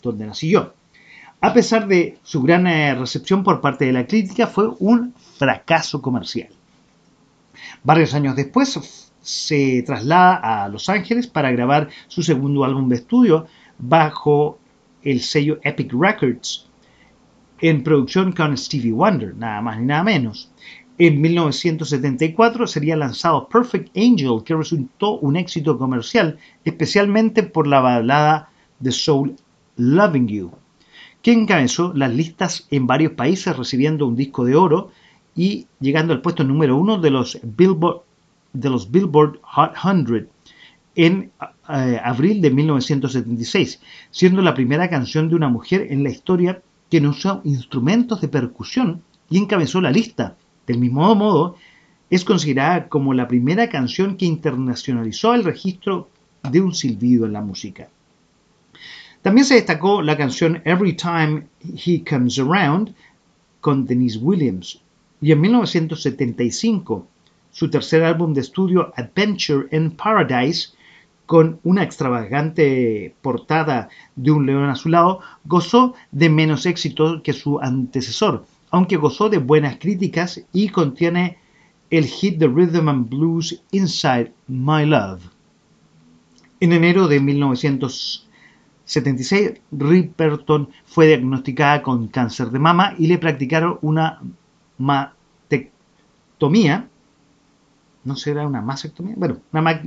[0.00, 0.72] donde nací yo.
[1.42, 6.00] A pesar de su gran eh, recepción por parte de la crítica, fue un fracaso
[6.00, 6.48] comercial.
[7.84, 13.46] Varios años después se traslada a Los Ángeles para grabar su segundo álbum de estudio
[13.78, 14.58] bajo
[15.02, 16.68] el sello Epic Records,
[17.60, 20.50] en producción con Stevie Wonder, nada más ni nada menos.
[20.98, 28.50] En 1974 sería lanzado Perfect Angel, que resultó un éxito comercial, especialmente por la balada
[28.80, 29.36] de soul
[29.76, 30.50] Loving You,
[31.22, 34.90] que encabezó las listas en varios países recibiendo un disco de oro
[35.34, 38.02] y llegando al puesto número uno de los Billboard,
[38.52, 40.28] de los Billboard Hot 100
[40.96, 41.30] en
[41.68, 43.80] eh, abril de 1976,
[44.10, 48.28] siendo la primera canción de una mujer en la historia que no usó instrumentos de
[48.28, 50.36] percusión y encabezó la lista.
[50.66, 51.56] Del mismo modo,
[52.10, 56.10] es considerada como la primera canción que internacionalizó el registro
[56.50, 57.88] de un silbido en la música.
[59.22, 62.94] También se destacó la canción Every Time He Comes Around
[63.60, 64.80] con Denise Williams.
[65.20, 67.06] Y en 1975,
[67.50, 70.70] su tercer álbum de estudio Adventure in Paradise,
[71.26, 77.32] con una extravagante portada de un león a su lado, gozó de menos éxito que
[77.32, 81.38] su antecesor, aunque gozó de buenas críticas y contiene
[81.90, 85.22] el hit de Rhythm and Blues Inside My Love.
[86.60, 94.20] En enero de 1976, Ripperton fue diagnosticada con cáncer de mama y le practicaron una
[94.78, 96.88] mastectomía.
[98.10, 99.14] ¿No será una mastectomía?
[99.16, 99.82] Bueno, una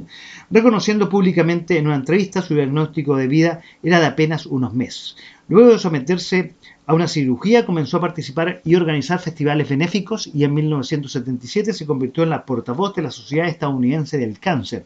[0.50, 5.18] reconociendo públicamente en una entrevista su diagnóstico de vida era de apenas unos meses.
[5.50, 6.56] Luego de someterse
[6.86, 12.24] a una cirugía, comenzó a participar y organizar festivales benéficos y en 1977 se convirtió
[12.24, 14.86] en la portavoz de la Sociedad Estadounidense del Cáncer.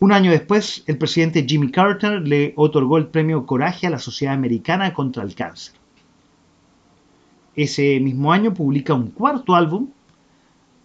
[0.00, 4.34] Un año después, el presidente Jimmy Carter le otorgó el premio Coraje a la Sociedad
[4.34, 5.76] Americana contra el Cáncer.
[7.54, 9.90] Ese mismo año publica un cuarto álbum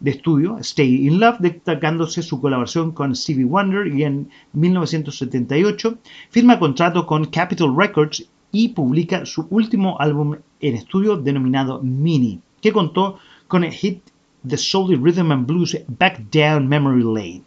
[0.02, 5.97] de estudio, Stay in Love, destacándose su colaboración con Stevie Wonder y en 1978
[6.30, 12.74] firma contrato con Capitol Records y publica su último álbum en estudio denominado Mini, que
[12.74, 14.02] contó con el hit
[14.47, 17.43] The Soul Rhythm and Blues Back Down Memory Lane.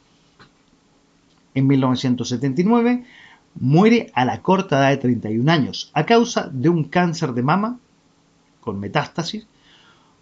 [1.54, 3.04] En 1979
[3.56, 7.78] muere a la corta edad de 31 años a causa de un cáncer de mama
[8.60, 9.46] con metástasis.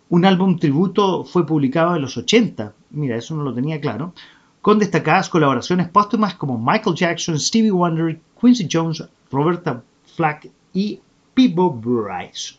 [0.08, 4.12] Un álbum tributo fue publicado en los 80, mira, eso no lo tenía claro,
[4.60, 9.82] con destacadas colaboraciones póstumas como Michael Jackson, Stevie Wonder, Quincy Jones, Roberta
[10.14, 11.00] Flack y
[11.34, 12.54] Peebo Bryce.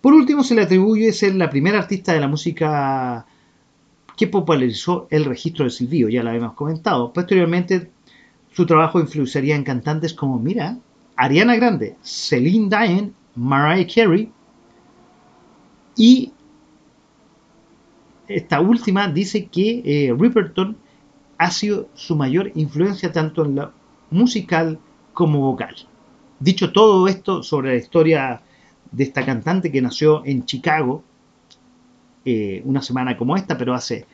[0.00, 3.24] Por último, se le atribuye ser la primera artista de la música
[4.16, 7.12] que popularizó el registro del silbido, ya lo habíamos comentado.
[7.12, 7.90] Posteriormente,
[8.52, 10.76] su trabajo influenciaría en cantantes como, mira,
[11.16, 14.30] Ariana Grande, Celine Dion, Mariah Carey
[15.96, 16.32] y
[18.36, 20.76] esta última dice que eh, Ripperton
[21.38, 23.72] ha sido su mayor influencia tanto en lo
[24.10, 24.78] musical
[25.12, 25.74] como vocal.
[26.38, 28.42] Dicho todo esto sobre la historia
[28.90, 31.02] de esta cantante que nació en Chicago,
[32.24, 34.06] eh, una semana como esta, pero hace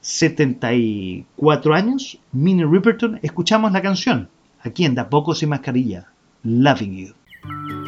[0.00, 4.28] 74 años, Minnie Ripperton, escuchamos la canción,
[4.60, 6.06] aquí en Da Poco Sin Mascarilla,
[6.44, 7.87] Loving You.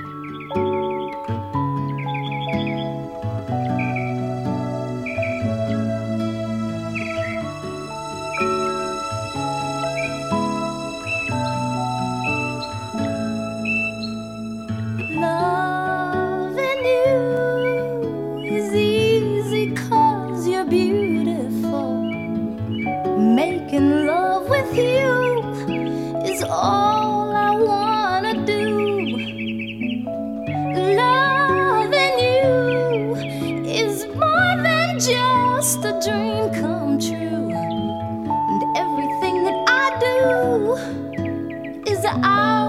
[42.18, 42.59] the.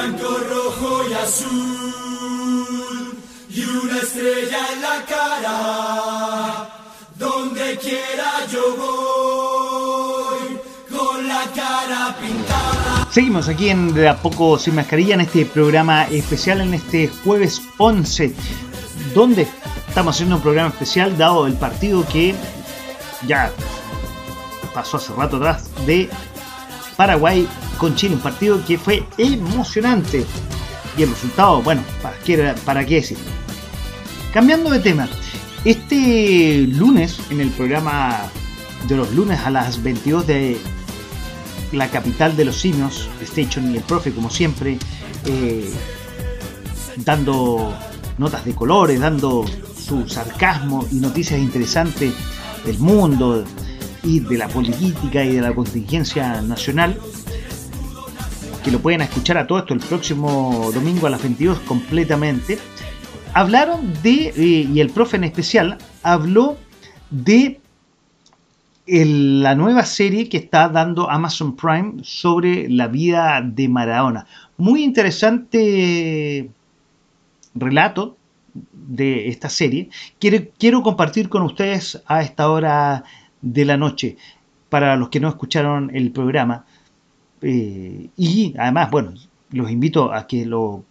[0.00, 1.58] Blanco, rojo y azul
[3.50, 6.70] y una estrella en la cara.
[7.16, 13.08] Donde quiera yo voy con la cara pintada.
[13.10, 17.60] Seguimos aquí en De a poco sin mascarilla en este programa especial en este jueves
[17.76, 18.34] 11
[19.14, 19.46] donde
[19.86, 22.34] estamos haciendo un programa especial dado el partido que
[23.26, 23.52] ya
[24.72, 26.08] pasó hace rato atrás de
[27.00, 27.48] Paraguay
[27.78, 30.26] con Chile, un partido que fue emocionante
[30.98, 33.16] y el resultado, bueno, para qué, decir.
[34.34, 35.08] Cambiando de tema,
[35.64, 38.18] este lunes en el programa
[38.86, 40.58] de los lunes a las 22 de
[41.72, 44.76] la capital de los simios, Station y el profe, como siempre,
[45.24, 45.72] eh,
[46.96, 47.74] dando
[48.18, 52.12] notas de colores, dando su sarcasmo y noticias interesantes
[52.66, 53.42] del mundo
[54.02, 56.98] y de la política y de la contingencia nacional,
[58.64, 62.58] que lo pueden escuchar a todo esto el próximo domingo a las 22 completamente.
[63.32, 66.56] Hablaron de, eh, y el profe en especial, habló
[67.10, 67.60] de
[68.86, 74.26] la nueva serie que está dando Amazon Prime sobre la vida de Maradona.
[74.56, 76.50] Muy interesante
[77.54, 78.16] relato
[78.72, 79.90] de esta serie.
[80.18, 83.04] Quiero compartir con ustedes a esta hora
[83.42, 84.16] de la noche,
[84.68, 86.64] para los que no escucharon el programa.
[87.42, 89.14] Eh, y además, bueno,
[89.50, 90.84] los invito a que lo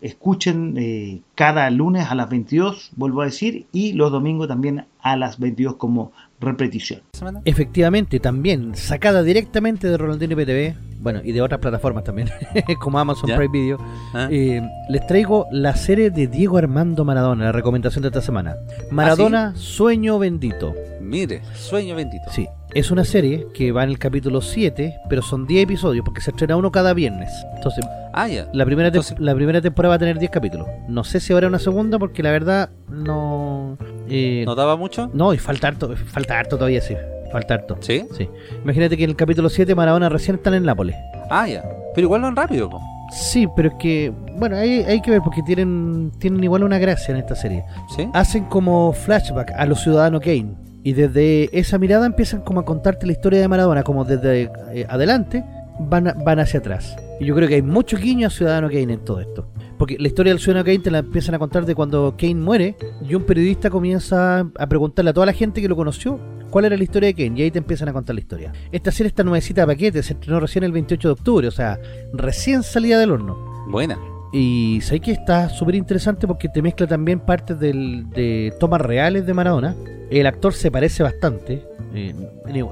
[0.00, 5.16] escuchen eh, cada lunes a las 22, vuelvo a decir, y los domingos también a
[5.16, 6.12] las 22 como
[6.44, 7.02] repetición.
[7.44, 12.30] Efectivamente, también sacada directamente de Rolandino PTV, bueno, y de otras plataformas también,
[12.80, 13.36] como Amazon ¿Ya?
[13.36, 13.78] Prime Video.
[14.14, 14.28] Ah.
[14.30, 18.56] Eh, les traigo la serie de Diego Armando Maradona, la recomendación de esta semana.
[18.90, 20.74] Maradona, Sueño Bendito.
[21.04, 22.24] Mire, sueño bendito.
[22.30, 26.20] Sí, es una serie que va en el capítulo 7, pero son 10 episodios porque
[26.20, 27.30] se estrena uno cada viernes.
[27.56, 27.84] Entonces,
[28.16, 30.68] Ah, la primera, Entonces- la primera temporada va a tener 10 capítulos.
[30.88, 33.76] No sé si habrá una segunda porque la verdad no...
[34.08, 35.10] eh, ¿No daba mucho?
[35.12, 36.94] no, y falta harto, falta harto todavía, sí.
[37.32, 37.76] Falta harto.
[37.80, 38.06] ¿Sí?
[38.16, 38.28] Sí.
[38.62, 40.94] Imagínate que en el capítulo 7 Maradona recién está en Nápoles.
[41.28, 41.64] Ah, ya.
[41.94, 42.80] Pero igual van rápido, po.
[43.10, 47.10] Sí, pero es que, bueno, hay, hay que ver porque tienen, tienen igual una gracia
[47.12, 47.64] en esta serie.
[47.96, 48.08] ¿Sí?
[48.12, 50.54] Hacen como flashback a los ciudadanos Kane.
[50.84, 54.86] Y desde esa mirada empiezan como a contarte la historia de Maradona, como desde eh,
[54.88, 55.42] adelante
[55.80, 56.94] van, van hacia atrás.
[57.18, 59.48] Y yo creo que hay mucho guiño a Ciudadano Kane en todo esto.
[59.78, 62.76] Porque la historia del Ciudadano Kane te la empiezan a contar de cuando Kane muere
[63.02, 66.20] y un periodista comienza a preguntarle a toda la gente que lo conoció
[66.50, 68.52] cuál era la historia de Kane y ahí te empiezan a contar la historia.
[68.70, 71.80] Esta serie está nuevecita de paquete, se estrenó recién el 28 de octubre, o sea,
[72.12, 73.36] recién salida del horno.
[73.68, 73.98] Buena.
[74.36, 79.26] Y sé que está súper interesante porque te mezcla también partes del- de tomas reales
[79.26, 79.76] de Maradona.
[80.10, 81.64] El actor se parece bastante.
[81.96, 82.12] eh,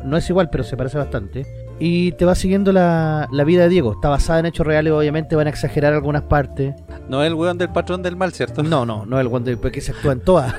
[0.04, 1.46] no es igual, pero se parece bastante.
[1.78, 3.92] Y te va siguiendo la, la vida de Diego.
[3.92, 6.74] Está basada en hechos reales, obviamente van a exagerar algunas partes.
[7.08, 8.64] No es el weón del patrón del mal, ¿cierto?
[8.64, 10.52] No, no, no es el Wonder porque se actúa en todas.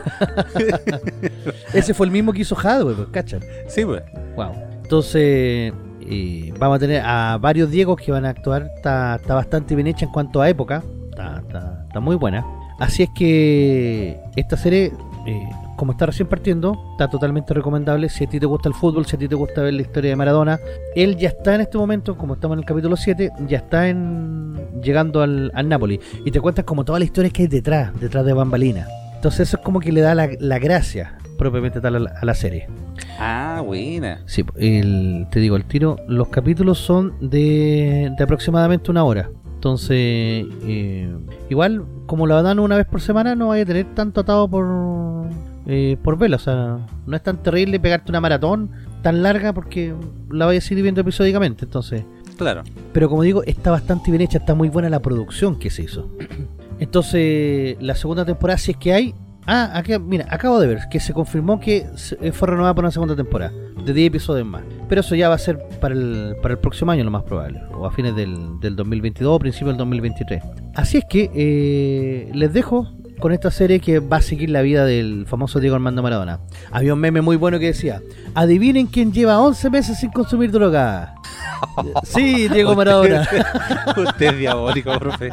[1.74, 3.42] Ese fue el mismo que hizo Hadwe, pues, ¿cachan?
[3.68, 4.02] Sí, pues.
[4.38, 4.52] Wow.
[4.84, 5.74] Entonces,
[6.10, 8.70] eh, vamos a tener a varios Diegos que van a actuar.
[8.76, 10.84] Está, está bastante bien hecha en cuanto a época.
[11.10, 12.46] Está, está- está muy buena.
[12.80, 14.92] Así es que esta serie,
[15.28, 18.10] eh, como está recién partiendo, está totalmente recomendable.
[18.10, 20.10] Si a ti te gusta el fútbol, si a ti te gusta ver la historia
[20.10, 20.60] de Maradona,
[20.96, 24.58] él ya está en este momento, como estamos en el capítulo 7, ya está en
[24.82, 26.00] llegando al, al Napoli.
[26.26, 28.88] Y te cuentas como todas las historias que hay detrás, detrás de Bambalina.
[29.16, 32.26] Entonces eso es como que le da la, la gracia propiamente tal a la- a
[32.26, 32.68] la serie.
[33.20, 34.22] Ah, buena.
[34.26, 39.30] Sí, el, te digo, el tiro, los capítulos son de, de aproximadamente una hora.
[39.56, 41.16] Entonces, eh,
[41.50, 45.28] igual, como la dan una vez por semana, no vaya a tener tanto atado por,
[45.68, 46.36] eh, por verla.
[46.36, 48.72] O sea, no es tan terrible pegarte una maratón
[49.02, 49.94] tan larga porque
[50.30, 51.66] la vayas a ir viendo episódicamente.
[51.66, 52.04] Entonces,
[52.38, 52.64] Claro.
[52.92, 56.10] Pero como digo, está bastante bien hecha, está muy buena la producción que se hizo.
[56.80, 59.16] Entonces, la segunda temporada, si es que hay...
[59.46, 61.86] Ah, aquí, mira, acabo de ver que se confirmó que
[62.22, 63.52] eh, fue renovada para una segunda temporada,
[63.86, 64.64] de 10 episodios más.
[64.88, 67.62] Pero eso ya va a ser para el, para el próximo año lo más probable,
[67.74, 70.44] o a fines del, del 2022 o principio del 2023.
[70.76, 72.90] Así es que eh, les dejo
[73.24, 76.42] con esta serie que va a seguir la vida del famoso Diego Armando Maradona.
[76.72, 78.02] Había un meme muy bueno que decía,
[78.36, 81.16] adivinen quién lleva 11 meses sin consumir droga.
[82.04, 83.22] Sí, Diego Maradona.
[83.98, 85.30] Usted es diabólico, profe.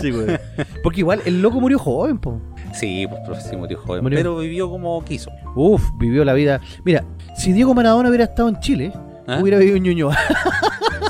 [0.00, 0.36] Sí, güey.
[0.82, 2.42] Porque igual el loco murió joven, po.
[2.72, 4.02] Sí, pues profe, sí murió joven.
[4.02, 4.18] Murió.
[4.18, 5.30] Pero vivió como quiso.
[5.54, 6.60] Uf, vivió la vida.
[6.84, 7.04] Mira,
[7.36, 8.92] si Diego Maradona hubiera estado en Chile,
[9.28, 9.38] ¿Ah?
[9.40, 10.18] hubiera vivido en Ñuñoa.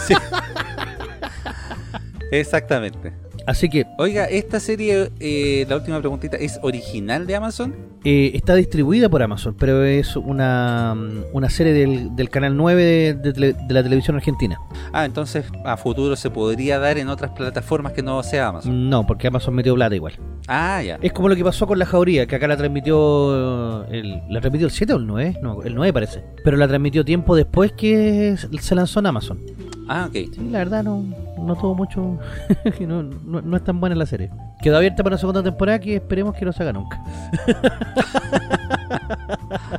[2.31, 3.26] Exactamente.
[3.47, 7.75] Así que Oiga, esta serie, eh, la última preguntita, ¿es original de Amazon?
[8.05, 10.95] eh, está distribuida por Amazon, pero es una,
[11.33, 14.59] una serie del, del canal 9 de, de tele- de la televisión argentina.
[14.93, 18.89] Ah, entonces a futuro se podría dar en otras plataformas que no sea Amazon.
[18.91, 20.15] No, porque Amazon metió plata igual.
[20.49, 20.99] Ah, ya.
[21.03, 23.85] Es como lo que pasó con la jauría, que acá la transmitió.
[23.87, 25.39] El, ¿La transmitió el 7 o el 9?
[25.43, 26.23] No, el 9 parece.
[26.45, 29.41] Pero la transmitió tiempo después que se lanzó en Amazon.
[29.89, 30.13] Ah, ok.
[30.15, 31.05] Sí, la verdad no,
[31.47, 32.19] no tuvo mucho.
[32.79, 34.31] que no, no, no es tan buena la serie.
[34.63, 37.03] Quedó abierta para una segunda temporada que esperemos que no se haga nunca.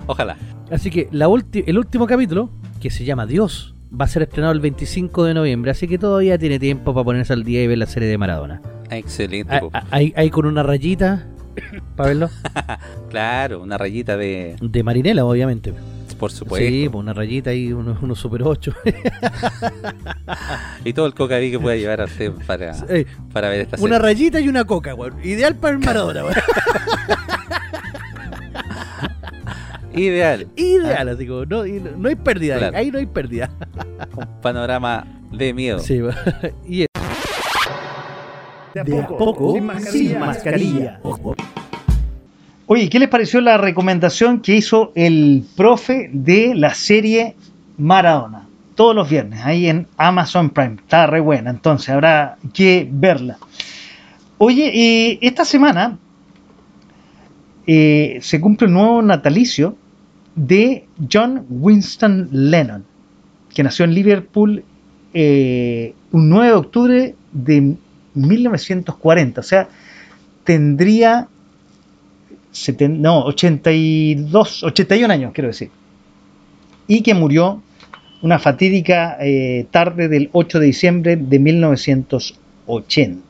[0.08, 0.38] Ojalá.
[0.72, 2.50] Así que la el último capítulo,
[2.82, 5.72] que se llama Dios, va a ser estrenado el 25 de noviembre.
[5.72, 8.62] Así que todavía tiene tiempo para ponerse al día y ver la serie de Maradona.
[8.90, 9.56] Excelente.
[9.56, 11.28] Ah, ah, Ahí, ahí con una rayita,
[11.96, 12.30] para verlo,
[13.10, 14.56] Claro, una rayita de...
[14.62, 15.74] de Marinela, obviamente.
[16.20, 16.68] Por supuesto.
[16.68, 18.74] Sí, pues una rayita ahí, unos uno Super 8.
[20.86, 23.96] Y todo el cocaví que pueda llevar a usted para, Eh, para ver esta una
[23.96, 24.00] serie.
[24.00, 25.16] rayita y una coca, weón.
[25.24, 26.36] Ideal para el Maradona, weón.
[29.94, 30.48] Ideal.
[30.56, 32.78] Ideal, así como, no, y no, hay pérdida, ahí, Claro.
[32.78, 33.50] ahí no hay pérdida.
[34.16, 35.80] Un panorama de miedo.
[35.80, 36.00] Sí,
[36.68, 36.86] y
[38.76, 39.58] De a poco,
[39.92, 41.00] sin mascarilla.
[42.70, 47.34] Oye, ¿qué les pareció la recomendación que hizo el profe de la serie
[47.78, 48.50] Maradona?
[48.76, 50.76] Todos los viernes, ahí en Amazon Prime.
[50.76, 53.38] Está re buena, entonces habrá que verla.
[54.38, 55.98] Oye, esta semana
[57.66, 59.78] eh, se cumple un nuevo natalicio
[60.36, 62.84] de John Winston Lennon,
[63.56, 64.66] que nació en Liverpool
[65.14, 67.78] eh, un 9 de octubre de
[68.14, 69.40] 1940.
[69.40, 69.70] O sea,
[70.44, 71.30] tendría
[72.66, 75.70] seten- no, 82, 81 años, quiero decir.
[76.88, 77.62] Y que murió
[78.22, 83.24] una fatídica eh, tarde del 8 de diciembre de 1980.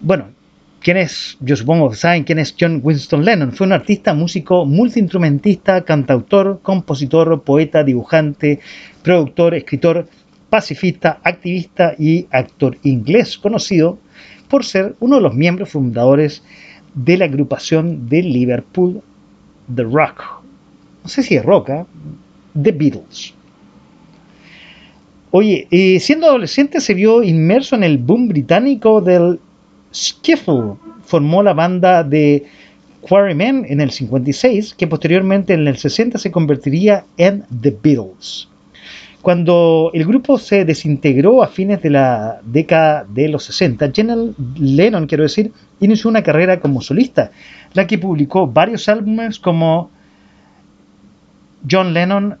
[0.00, 0.26] Bueno,
[0.80, 1.36] ¿quién es?
[1.40, 3.52] Yo supongo que saben quién es John Winston Lennon.
[3.52, 8.60] Fue un artista, músico, multiinstrumentista, cantautor, compositor, poeta, dibujante,
[9.02, 10.08] productor, escritor,
[10.50, 13.98] pacifista, activista y actor inglés, conocido
[14.48, 16.42] por ser uno de los miembros fundadores
[16.94, 19.02] la agrupación de Liverpool,
[19.74, 20.22] The Rock.
[21.02, 21.86] No sé si es rock, ¿ah?
[22.60, 23.34] The Beatles.
[25.30, 29.40] Oye, eh, siendo adolescente se vio inmerso en el boom británico del
[29.92, 30.74] skiffle.
[31.04, 32.46] Formó la banda de
[33.00, 38.48] Quarrymen en el 56, que posteriormente en el 60 se convertiría en The Beatles.
[39.24, 45.06] Cuando el grupo se desintegró a fines de la década de los 60, John Lennon,
[45.06, 45.50] quiero decir,
[45.80, 47.30] inició una carrera como solista,
[47.72, 49.90] la que publicó varios álbumes como
[51.66, 52.36] John Lennon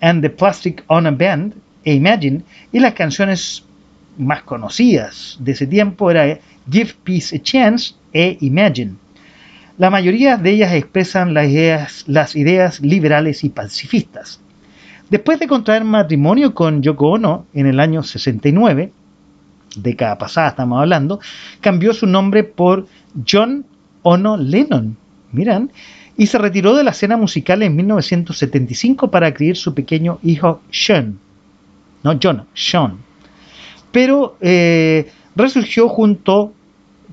[0.00, 1.54] and the Plastic on a Band
[1.84, 3.64] e Imagine, y las canciones
[4.18, 8.94] más conocidas de ese tiempo era Give Peace a Chance e Imagine.
[9.78, 14.40] La mayoría de ellas expresan ideas, las ideas liberales y pacifistas.
[15.10, 18.92] Después de contraer matrimonio con Yoko Ono en el año 69,
[19.76, 21.20] década pasada estamos hablando,
[21.60, 22.86] cambió su nombre por
[23.28, 23.64] John
[24.02, 24.96] Ono Lennon,
[25.30, 25.70] miran,
[26.16, 31.20] y se retiró de la escena musical en 1975 para criar su pequeño hijo Sean,
[32.02, 32.98] no John, Sean.
[33.92, 36.52] Pero eh, resurgió junto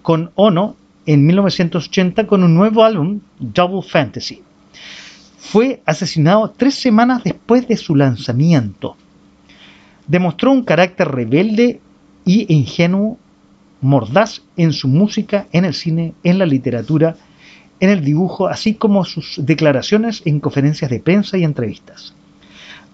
[0.01, 0.75] con Ono
[1.05, 4.41] en 1980 con un nuevo álbum, Double Fantasy
[5.43, 8.95] fue asesinado tres semanas después de su lanzamiento.
[10.07, 11.81] Demostró un carácter rebelde
[12.23, 13.19] y ingenuo,
[13.81, 17.17] mordaz en su música, en el cine, en la literatura,
[17.81, 22.15] en el dibujo, así como sus declaraciones en conferencias de prensa y entrevistas.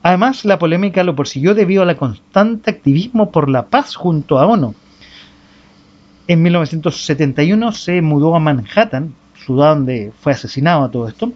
[0.02, 4.74] Además, la polémica lo persiguió debido a constante activismo por la paz junto a ONU.
[6.28, 9.14] En 1971 se mudó a Manhattan,
[9.46, 11.32] ciudad donde fue asesinado a todo esto,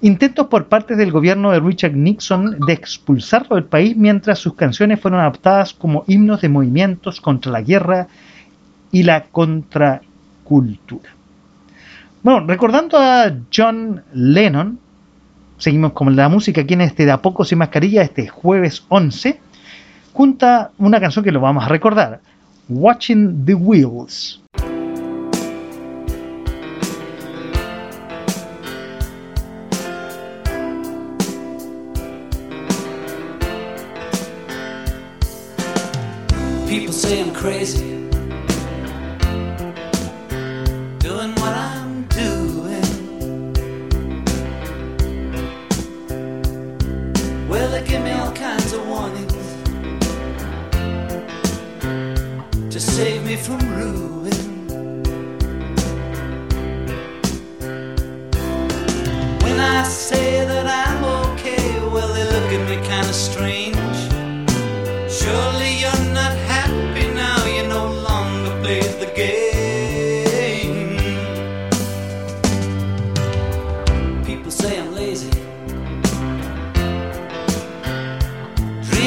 [0.00, 5.00] Intentos por parte del gobierno de Richard Nixon de expulsarlo del país mientras sus canciones
[5.00, 8.06] fueron adoptadas como himnos de movimientos contra la guerra
[8.92, 11.10] y la contracultura.
[12.22, 14.78] Bueno, recordando a John Lennon,
[15.56, 19.40] seguimos con la música aquí en este De a poco sin mascarilla, este jueves 11,
[20.12, 22.20] junta una canción que lo vamos a recordar,
[22.68, 24.42] Watching the Wheels.
[36.68, 37.88] People say I'm crazy.
[40.98, 42.84] Doing what I'm doing.
[47.48, 49.32] Well, they give me all kinds of warnings
[52.70, 54.68] to save me from ruin.
[59.42, 63.98] When I say that I'm okay, well, they look at me kind of strange.
[65.10, 65.97] Surely you're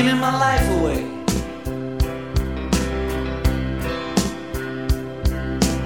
[0.01, 1.03] dreaming my life away.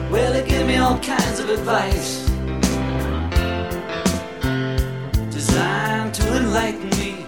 [0.10, 2.26] Well, they give me all kinds of advice
[5.32, 7.26] designed to enlighten me.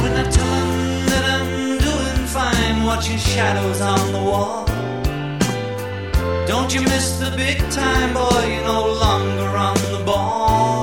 [0.00, 4.64] When I tell 'em that I'm doing fine, watching shadows on the wall.
[6.46, 8.42] Don't you miss the big time, boy?
[8.46, 10.73] You're no longer on the ball.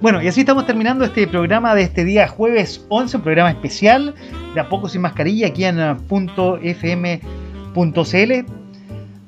[0.00, 4.14] Bueno, y así estamos terminando este programa de este día jueves 11, un programa especial
[4.52, 8.32] de A Poco Sin Mascarilla aquí en punto .fm.cl.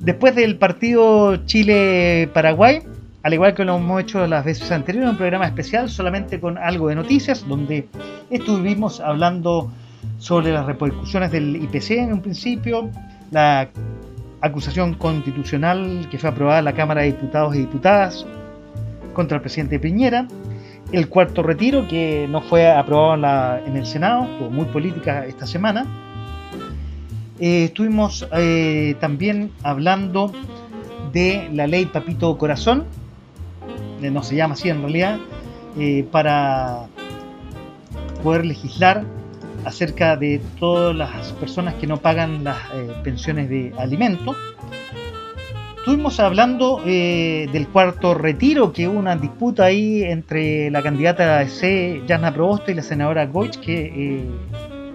[0.01, 2.83] Después del partido Chile-Paraguay,
[3.23, 6.89] al igual que lo hemos hecho las veces anteriores, un programa especial solamente con algo
[6.89, 7.89] de noticias, donde
[8.31, 9.71] estuvimos hablando
[10.19, 12.91] sobre las repercusiones del IPC en un principio,
[13.31, 13.69] la
[14.45, 18.27] acusación constitucional que fue aprobada en la Cámara de Diputados y Diputadas
[19.15, 20.29] contra el presidente Piñera,
[20.93, 25.87] el cuarto retiro que no fue aprobado en, el Senado, estuvo muy política esta semana.
[27.41, 30.31] Eh, estuvimos eh, también hablando
[31.13, 32.85] de la ley Papito Corazón,
[34.03, 35.19] eh, no se llama así en realidad,
[36.13, 36.87] para
[38.23, 39.05] poder legislar
[39.65, 44.35] acerca de todas las personas que no pagan las eh, pensiones de alimento.
[45.85, 52.03] Estuvimos hablando eh, del cuarto retiro, que hubo una disputa ahí entre la candidata C,
[52.09, 54.25] Jasna Proboste, y la senadora Goich, que eh,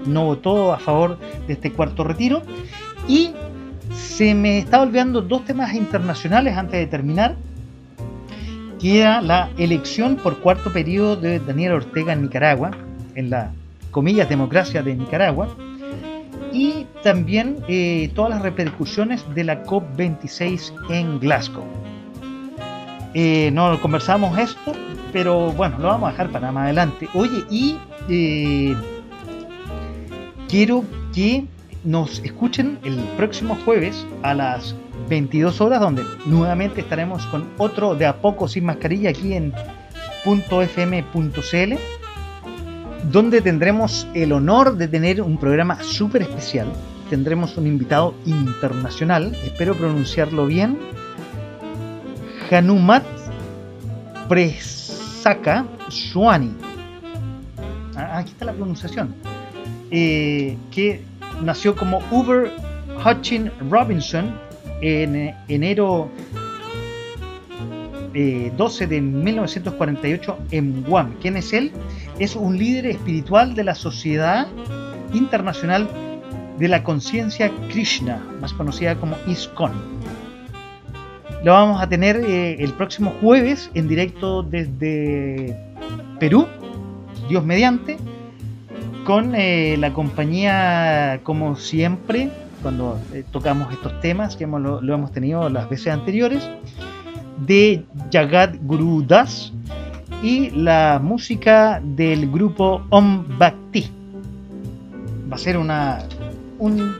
[0.07, 2.41] no votó a favor de este cuarto retiro.
[3.07, 3.33] Y
[3.93, 7.35] se me está olvidando dos temas internacionales antes de terminar,
[8.79, 12.71] que era la elección por cuarto periodo de Daniel Ortega en Nicaragua,
[13.13, 13.51] en la
[13.91, 15.49] comillas democracia de Nicaragua,
[16.51, 21.65] y también eh, todas las repercusiones de la COP26 en Glasgow.
[23.13, 24.73] Eh, no conversamos esto,
[25.11, 27.07] pero bueno, lo vamos a dejar para más adelante.
[27.13, 27.77] Oye, y
[28.09, 28.75] eh,
[30.47, 30.83] quiero
[31.13, 31.45] que
[31.83, 34.75] nos escuchen el próximo jueves a las
[35.07, 39.53] 22 horas, donde nuevamente estaremos con otro de a poco sin mascarilla aquí en
[40.25, 41.73] .fm.cl,
[43.11, 46.67] donde tendremos el honor de tener un programa súper especial.
[47.09, 50.77] Tendremos un invitado internacional, espero pronunciarlo bien,
[52.51, 53.03] Hanumat
[54.27, 56.51] Presaka Swani.
[57.95, 59.15] Ah, Aquí está la pronunciación.
[59.91, 61.03] Eh, que
[61.41, 62.51] nació como Uber
[63.03, 64.31] Hutchin Robinson
[64.81, 66.09] en enero
[68.13, 71.13] eh, 12 de 1948 en Guam.
[71.21, 71.71] ¿Quién es él?
[72.19, 74.47] Es un líder espiritual de la Sociedad
[75.13, 75.87] Internacional
[76.57, 79.71] de la Conciencia Krishna, más conocida como ISKCON.
[81.43, 85.55] Lo vamos a tener eh, el próximo jueves en directo desde
[86.19, 86.47] Perú,
[87.29, 87.95] Dios mediante,
[89.05, 92.29] con eh, la compañía, como siempre,
[92.61, 96.47] cuando eh, tocamos estos temas, que hemos- lo, lo hemos tenido las veces anteriores,
[97.45, 99.53] de Jagat Guru Das
[100.21, 103.89] y la música del grupo Om Bhakti.
[105.31, 105.99] Va a ser una,
[106.57, 106.95] un,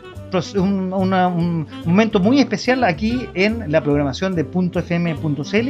[0.56, 5.70] un momento muy especial aquí en la programación de .fm.cl,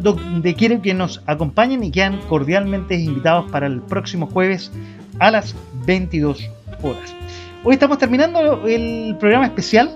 [0.00, 4.72] donde quiero que nos acompañen y quedan cordialmente invitados para el próximo jueves
[5.18, 5.54] a las
[5.86, 6.50] 22
[6.82, 7.14] horas.
[7.64, 9.90] Hoy estamos terminando el programa especial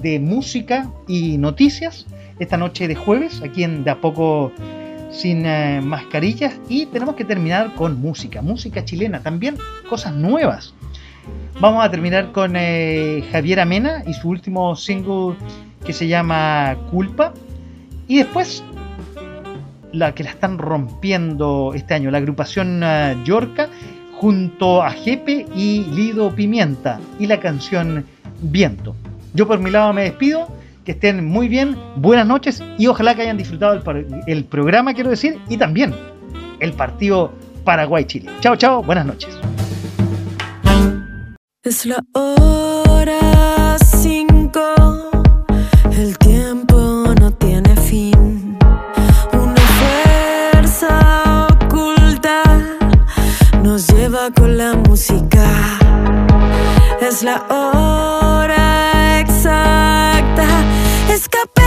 [0.00, 2.06] de música y noticias
[2.38, 4.52] esta noche de jueves aquí en De a poco
[5.10, 9.56] sin eh, mascarillas y tenemos que terminar con música, música chilena, también
[9.88, 10.74] cosas nuevas.
[11.60, 15.36] Vamos a terminar con eh, Javier Amena y su último single
[15.84, 17.32] que se llama Culpa
[18.08, 18.62] y después
[19.92, 23.68] la que la están rompiendo este año, la agrupación eh, Yorca
[24.12, 28.04] junto a Jepe y Lido Pimienta y la canción
[28.42, 28.94] Viento.
[29.36, 30.48] Yo por mi lado me despido,
[30.82, 35.10] que estén muy bien, buenas noches y ojalá que hayan disfrutado el, el programa, quiero
[35.10, 35.94] decir, y también
[36.58, 37.32] el partido
[37.62, 38.30] Paraguay-Chile.
[38.40, 39.36] Chao, chao, buenas noches.
[41.62, 44.62] Es la hora cinco,
[45.92, 48.56] el tiempo no tiene fin.
[49.34, 52.42] Una fuerza oculta
[53.62, 55.46] nos lleva con la música.
[57.02, 58.15] Es la hora
[61.16, 61.65] escapei.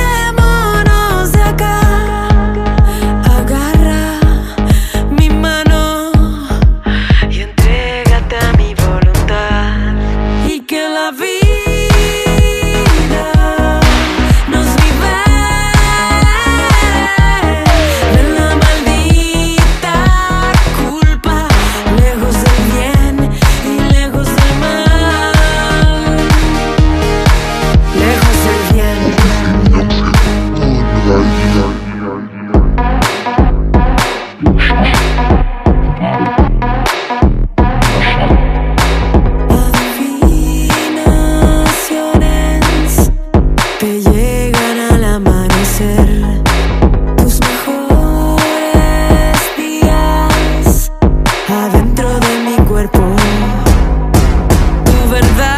[55.21, 55.48] And that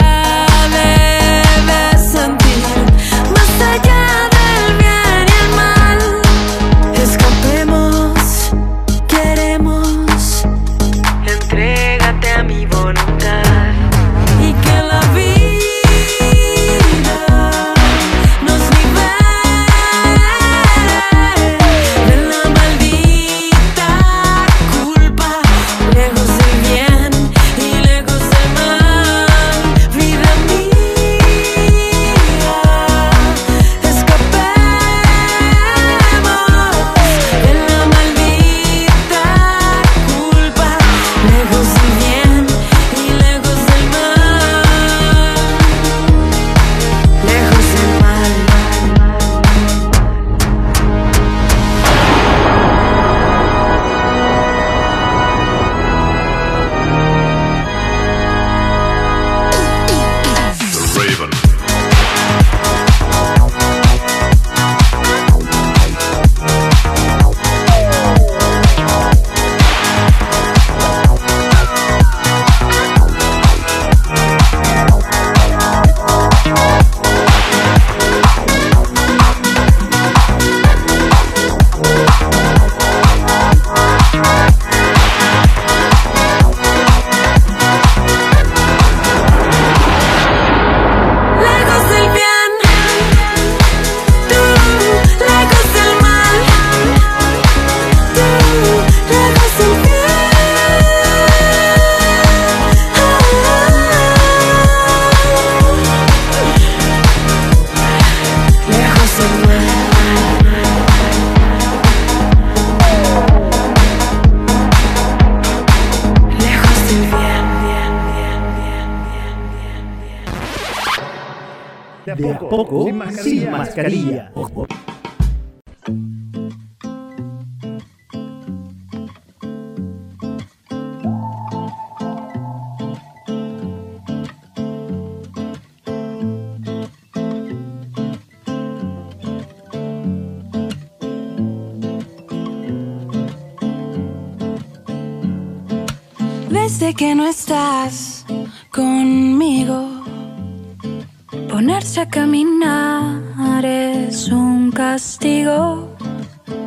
[152.12, 155.96] caminar es un castigo.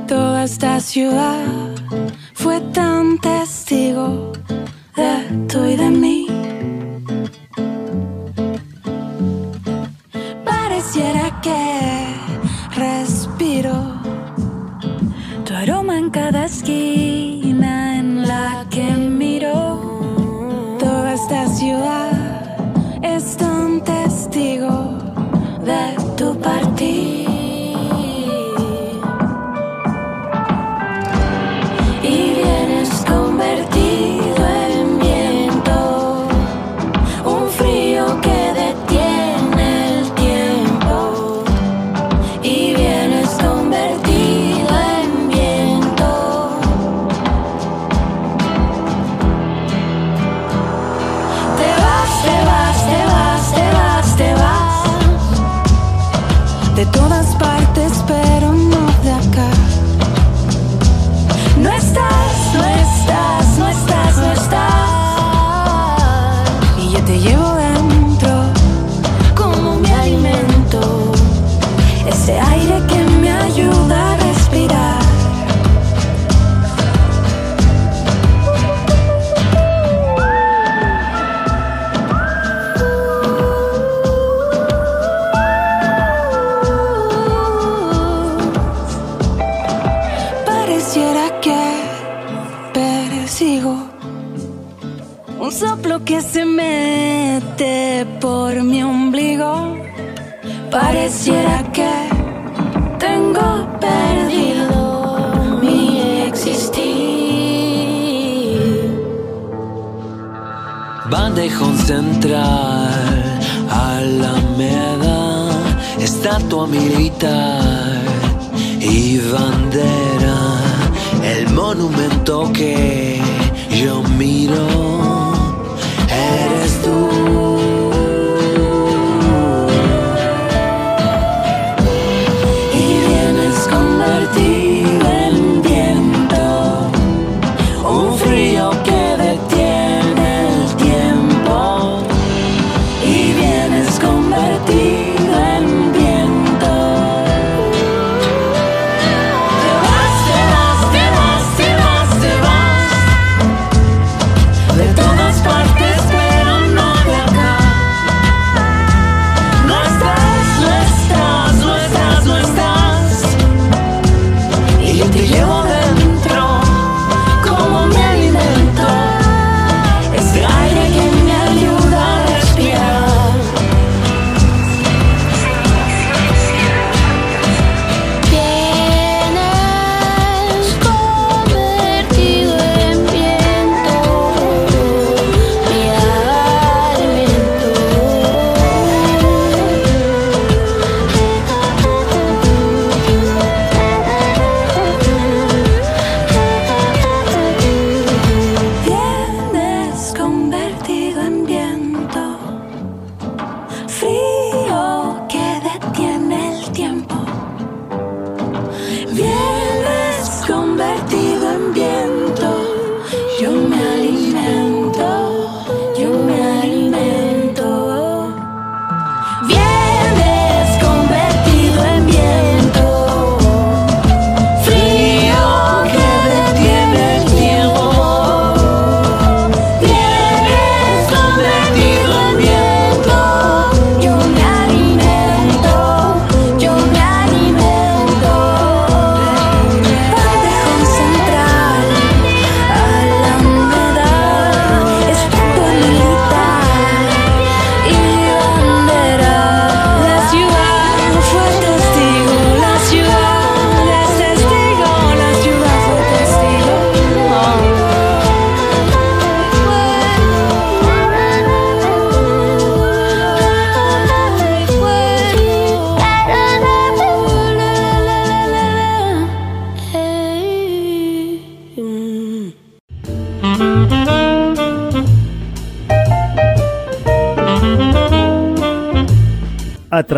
[0.09, 1.45] Toda esta ciudad
[2.33, 4.33] fue tan testigo
[4.97, 6.14] de tú y de mí.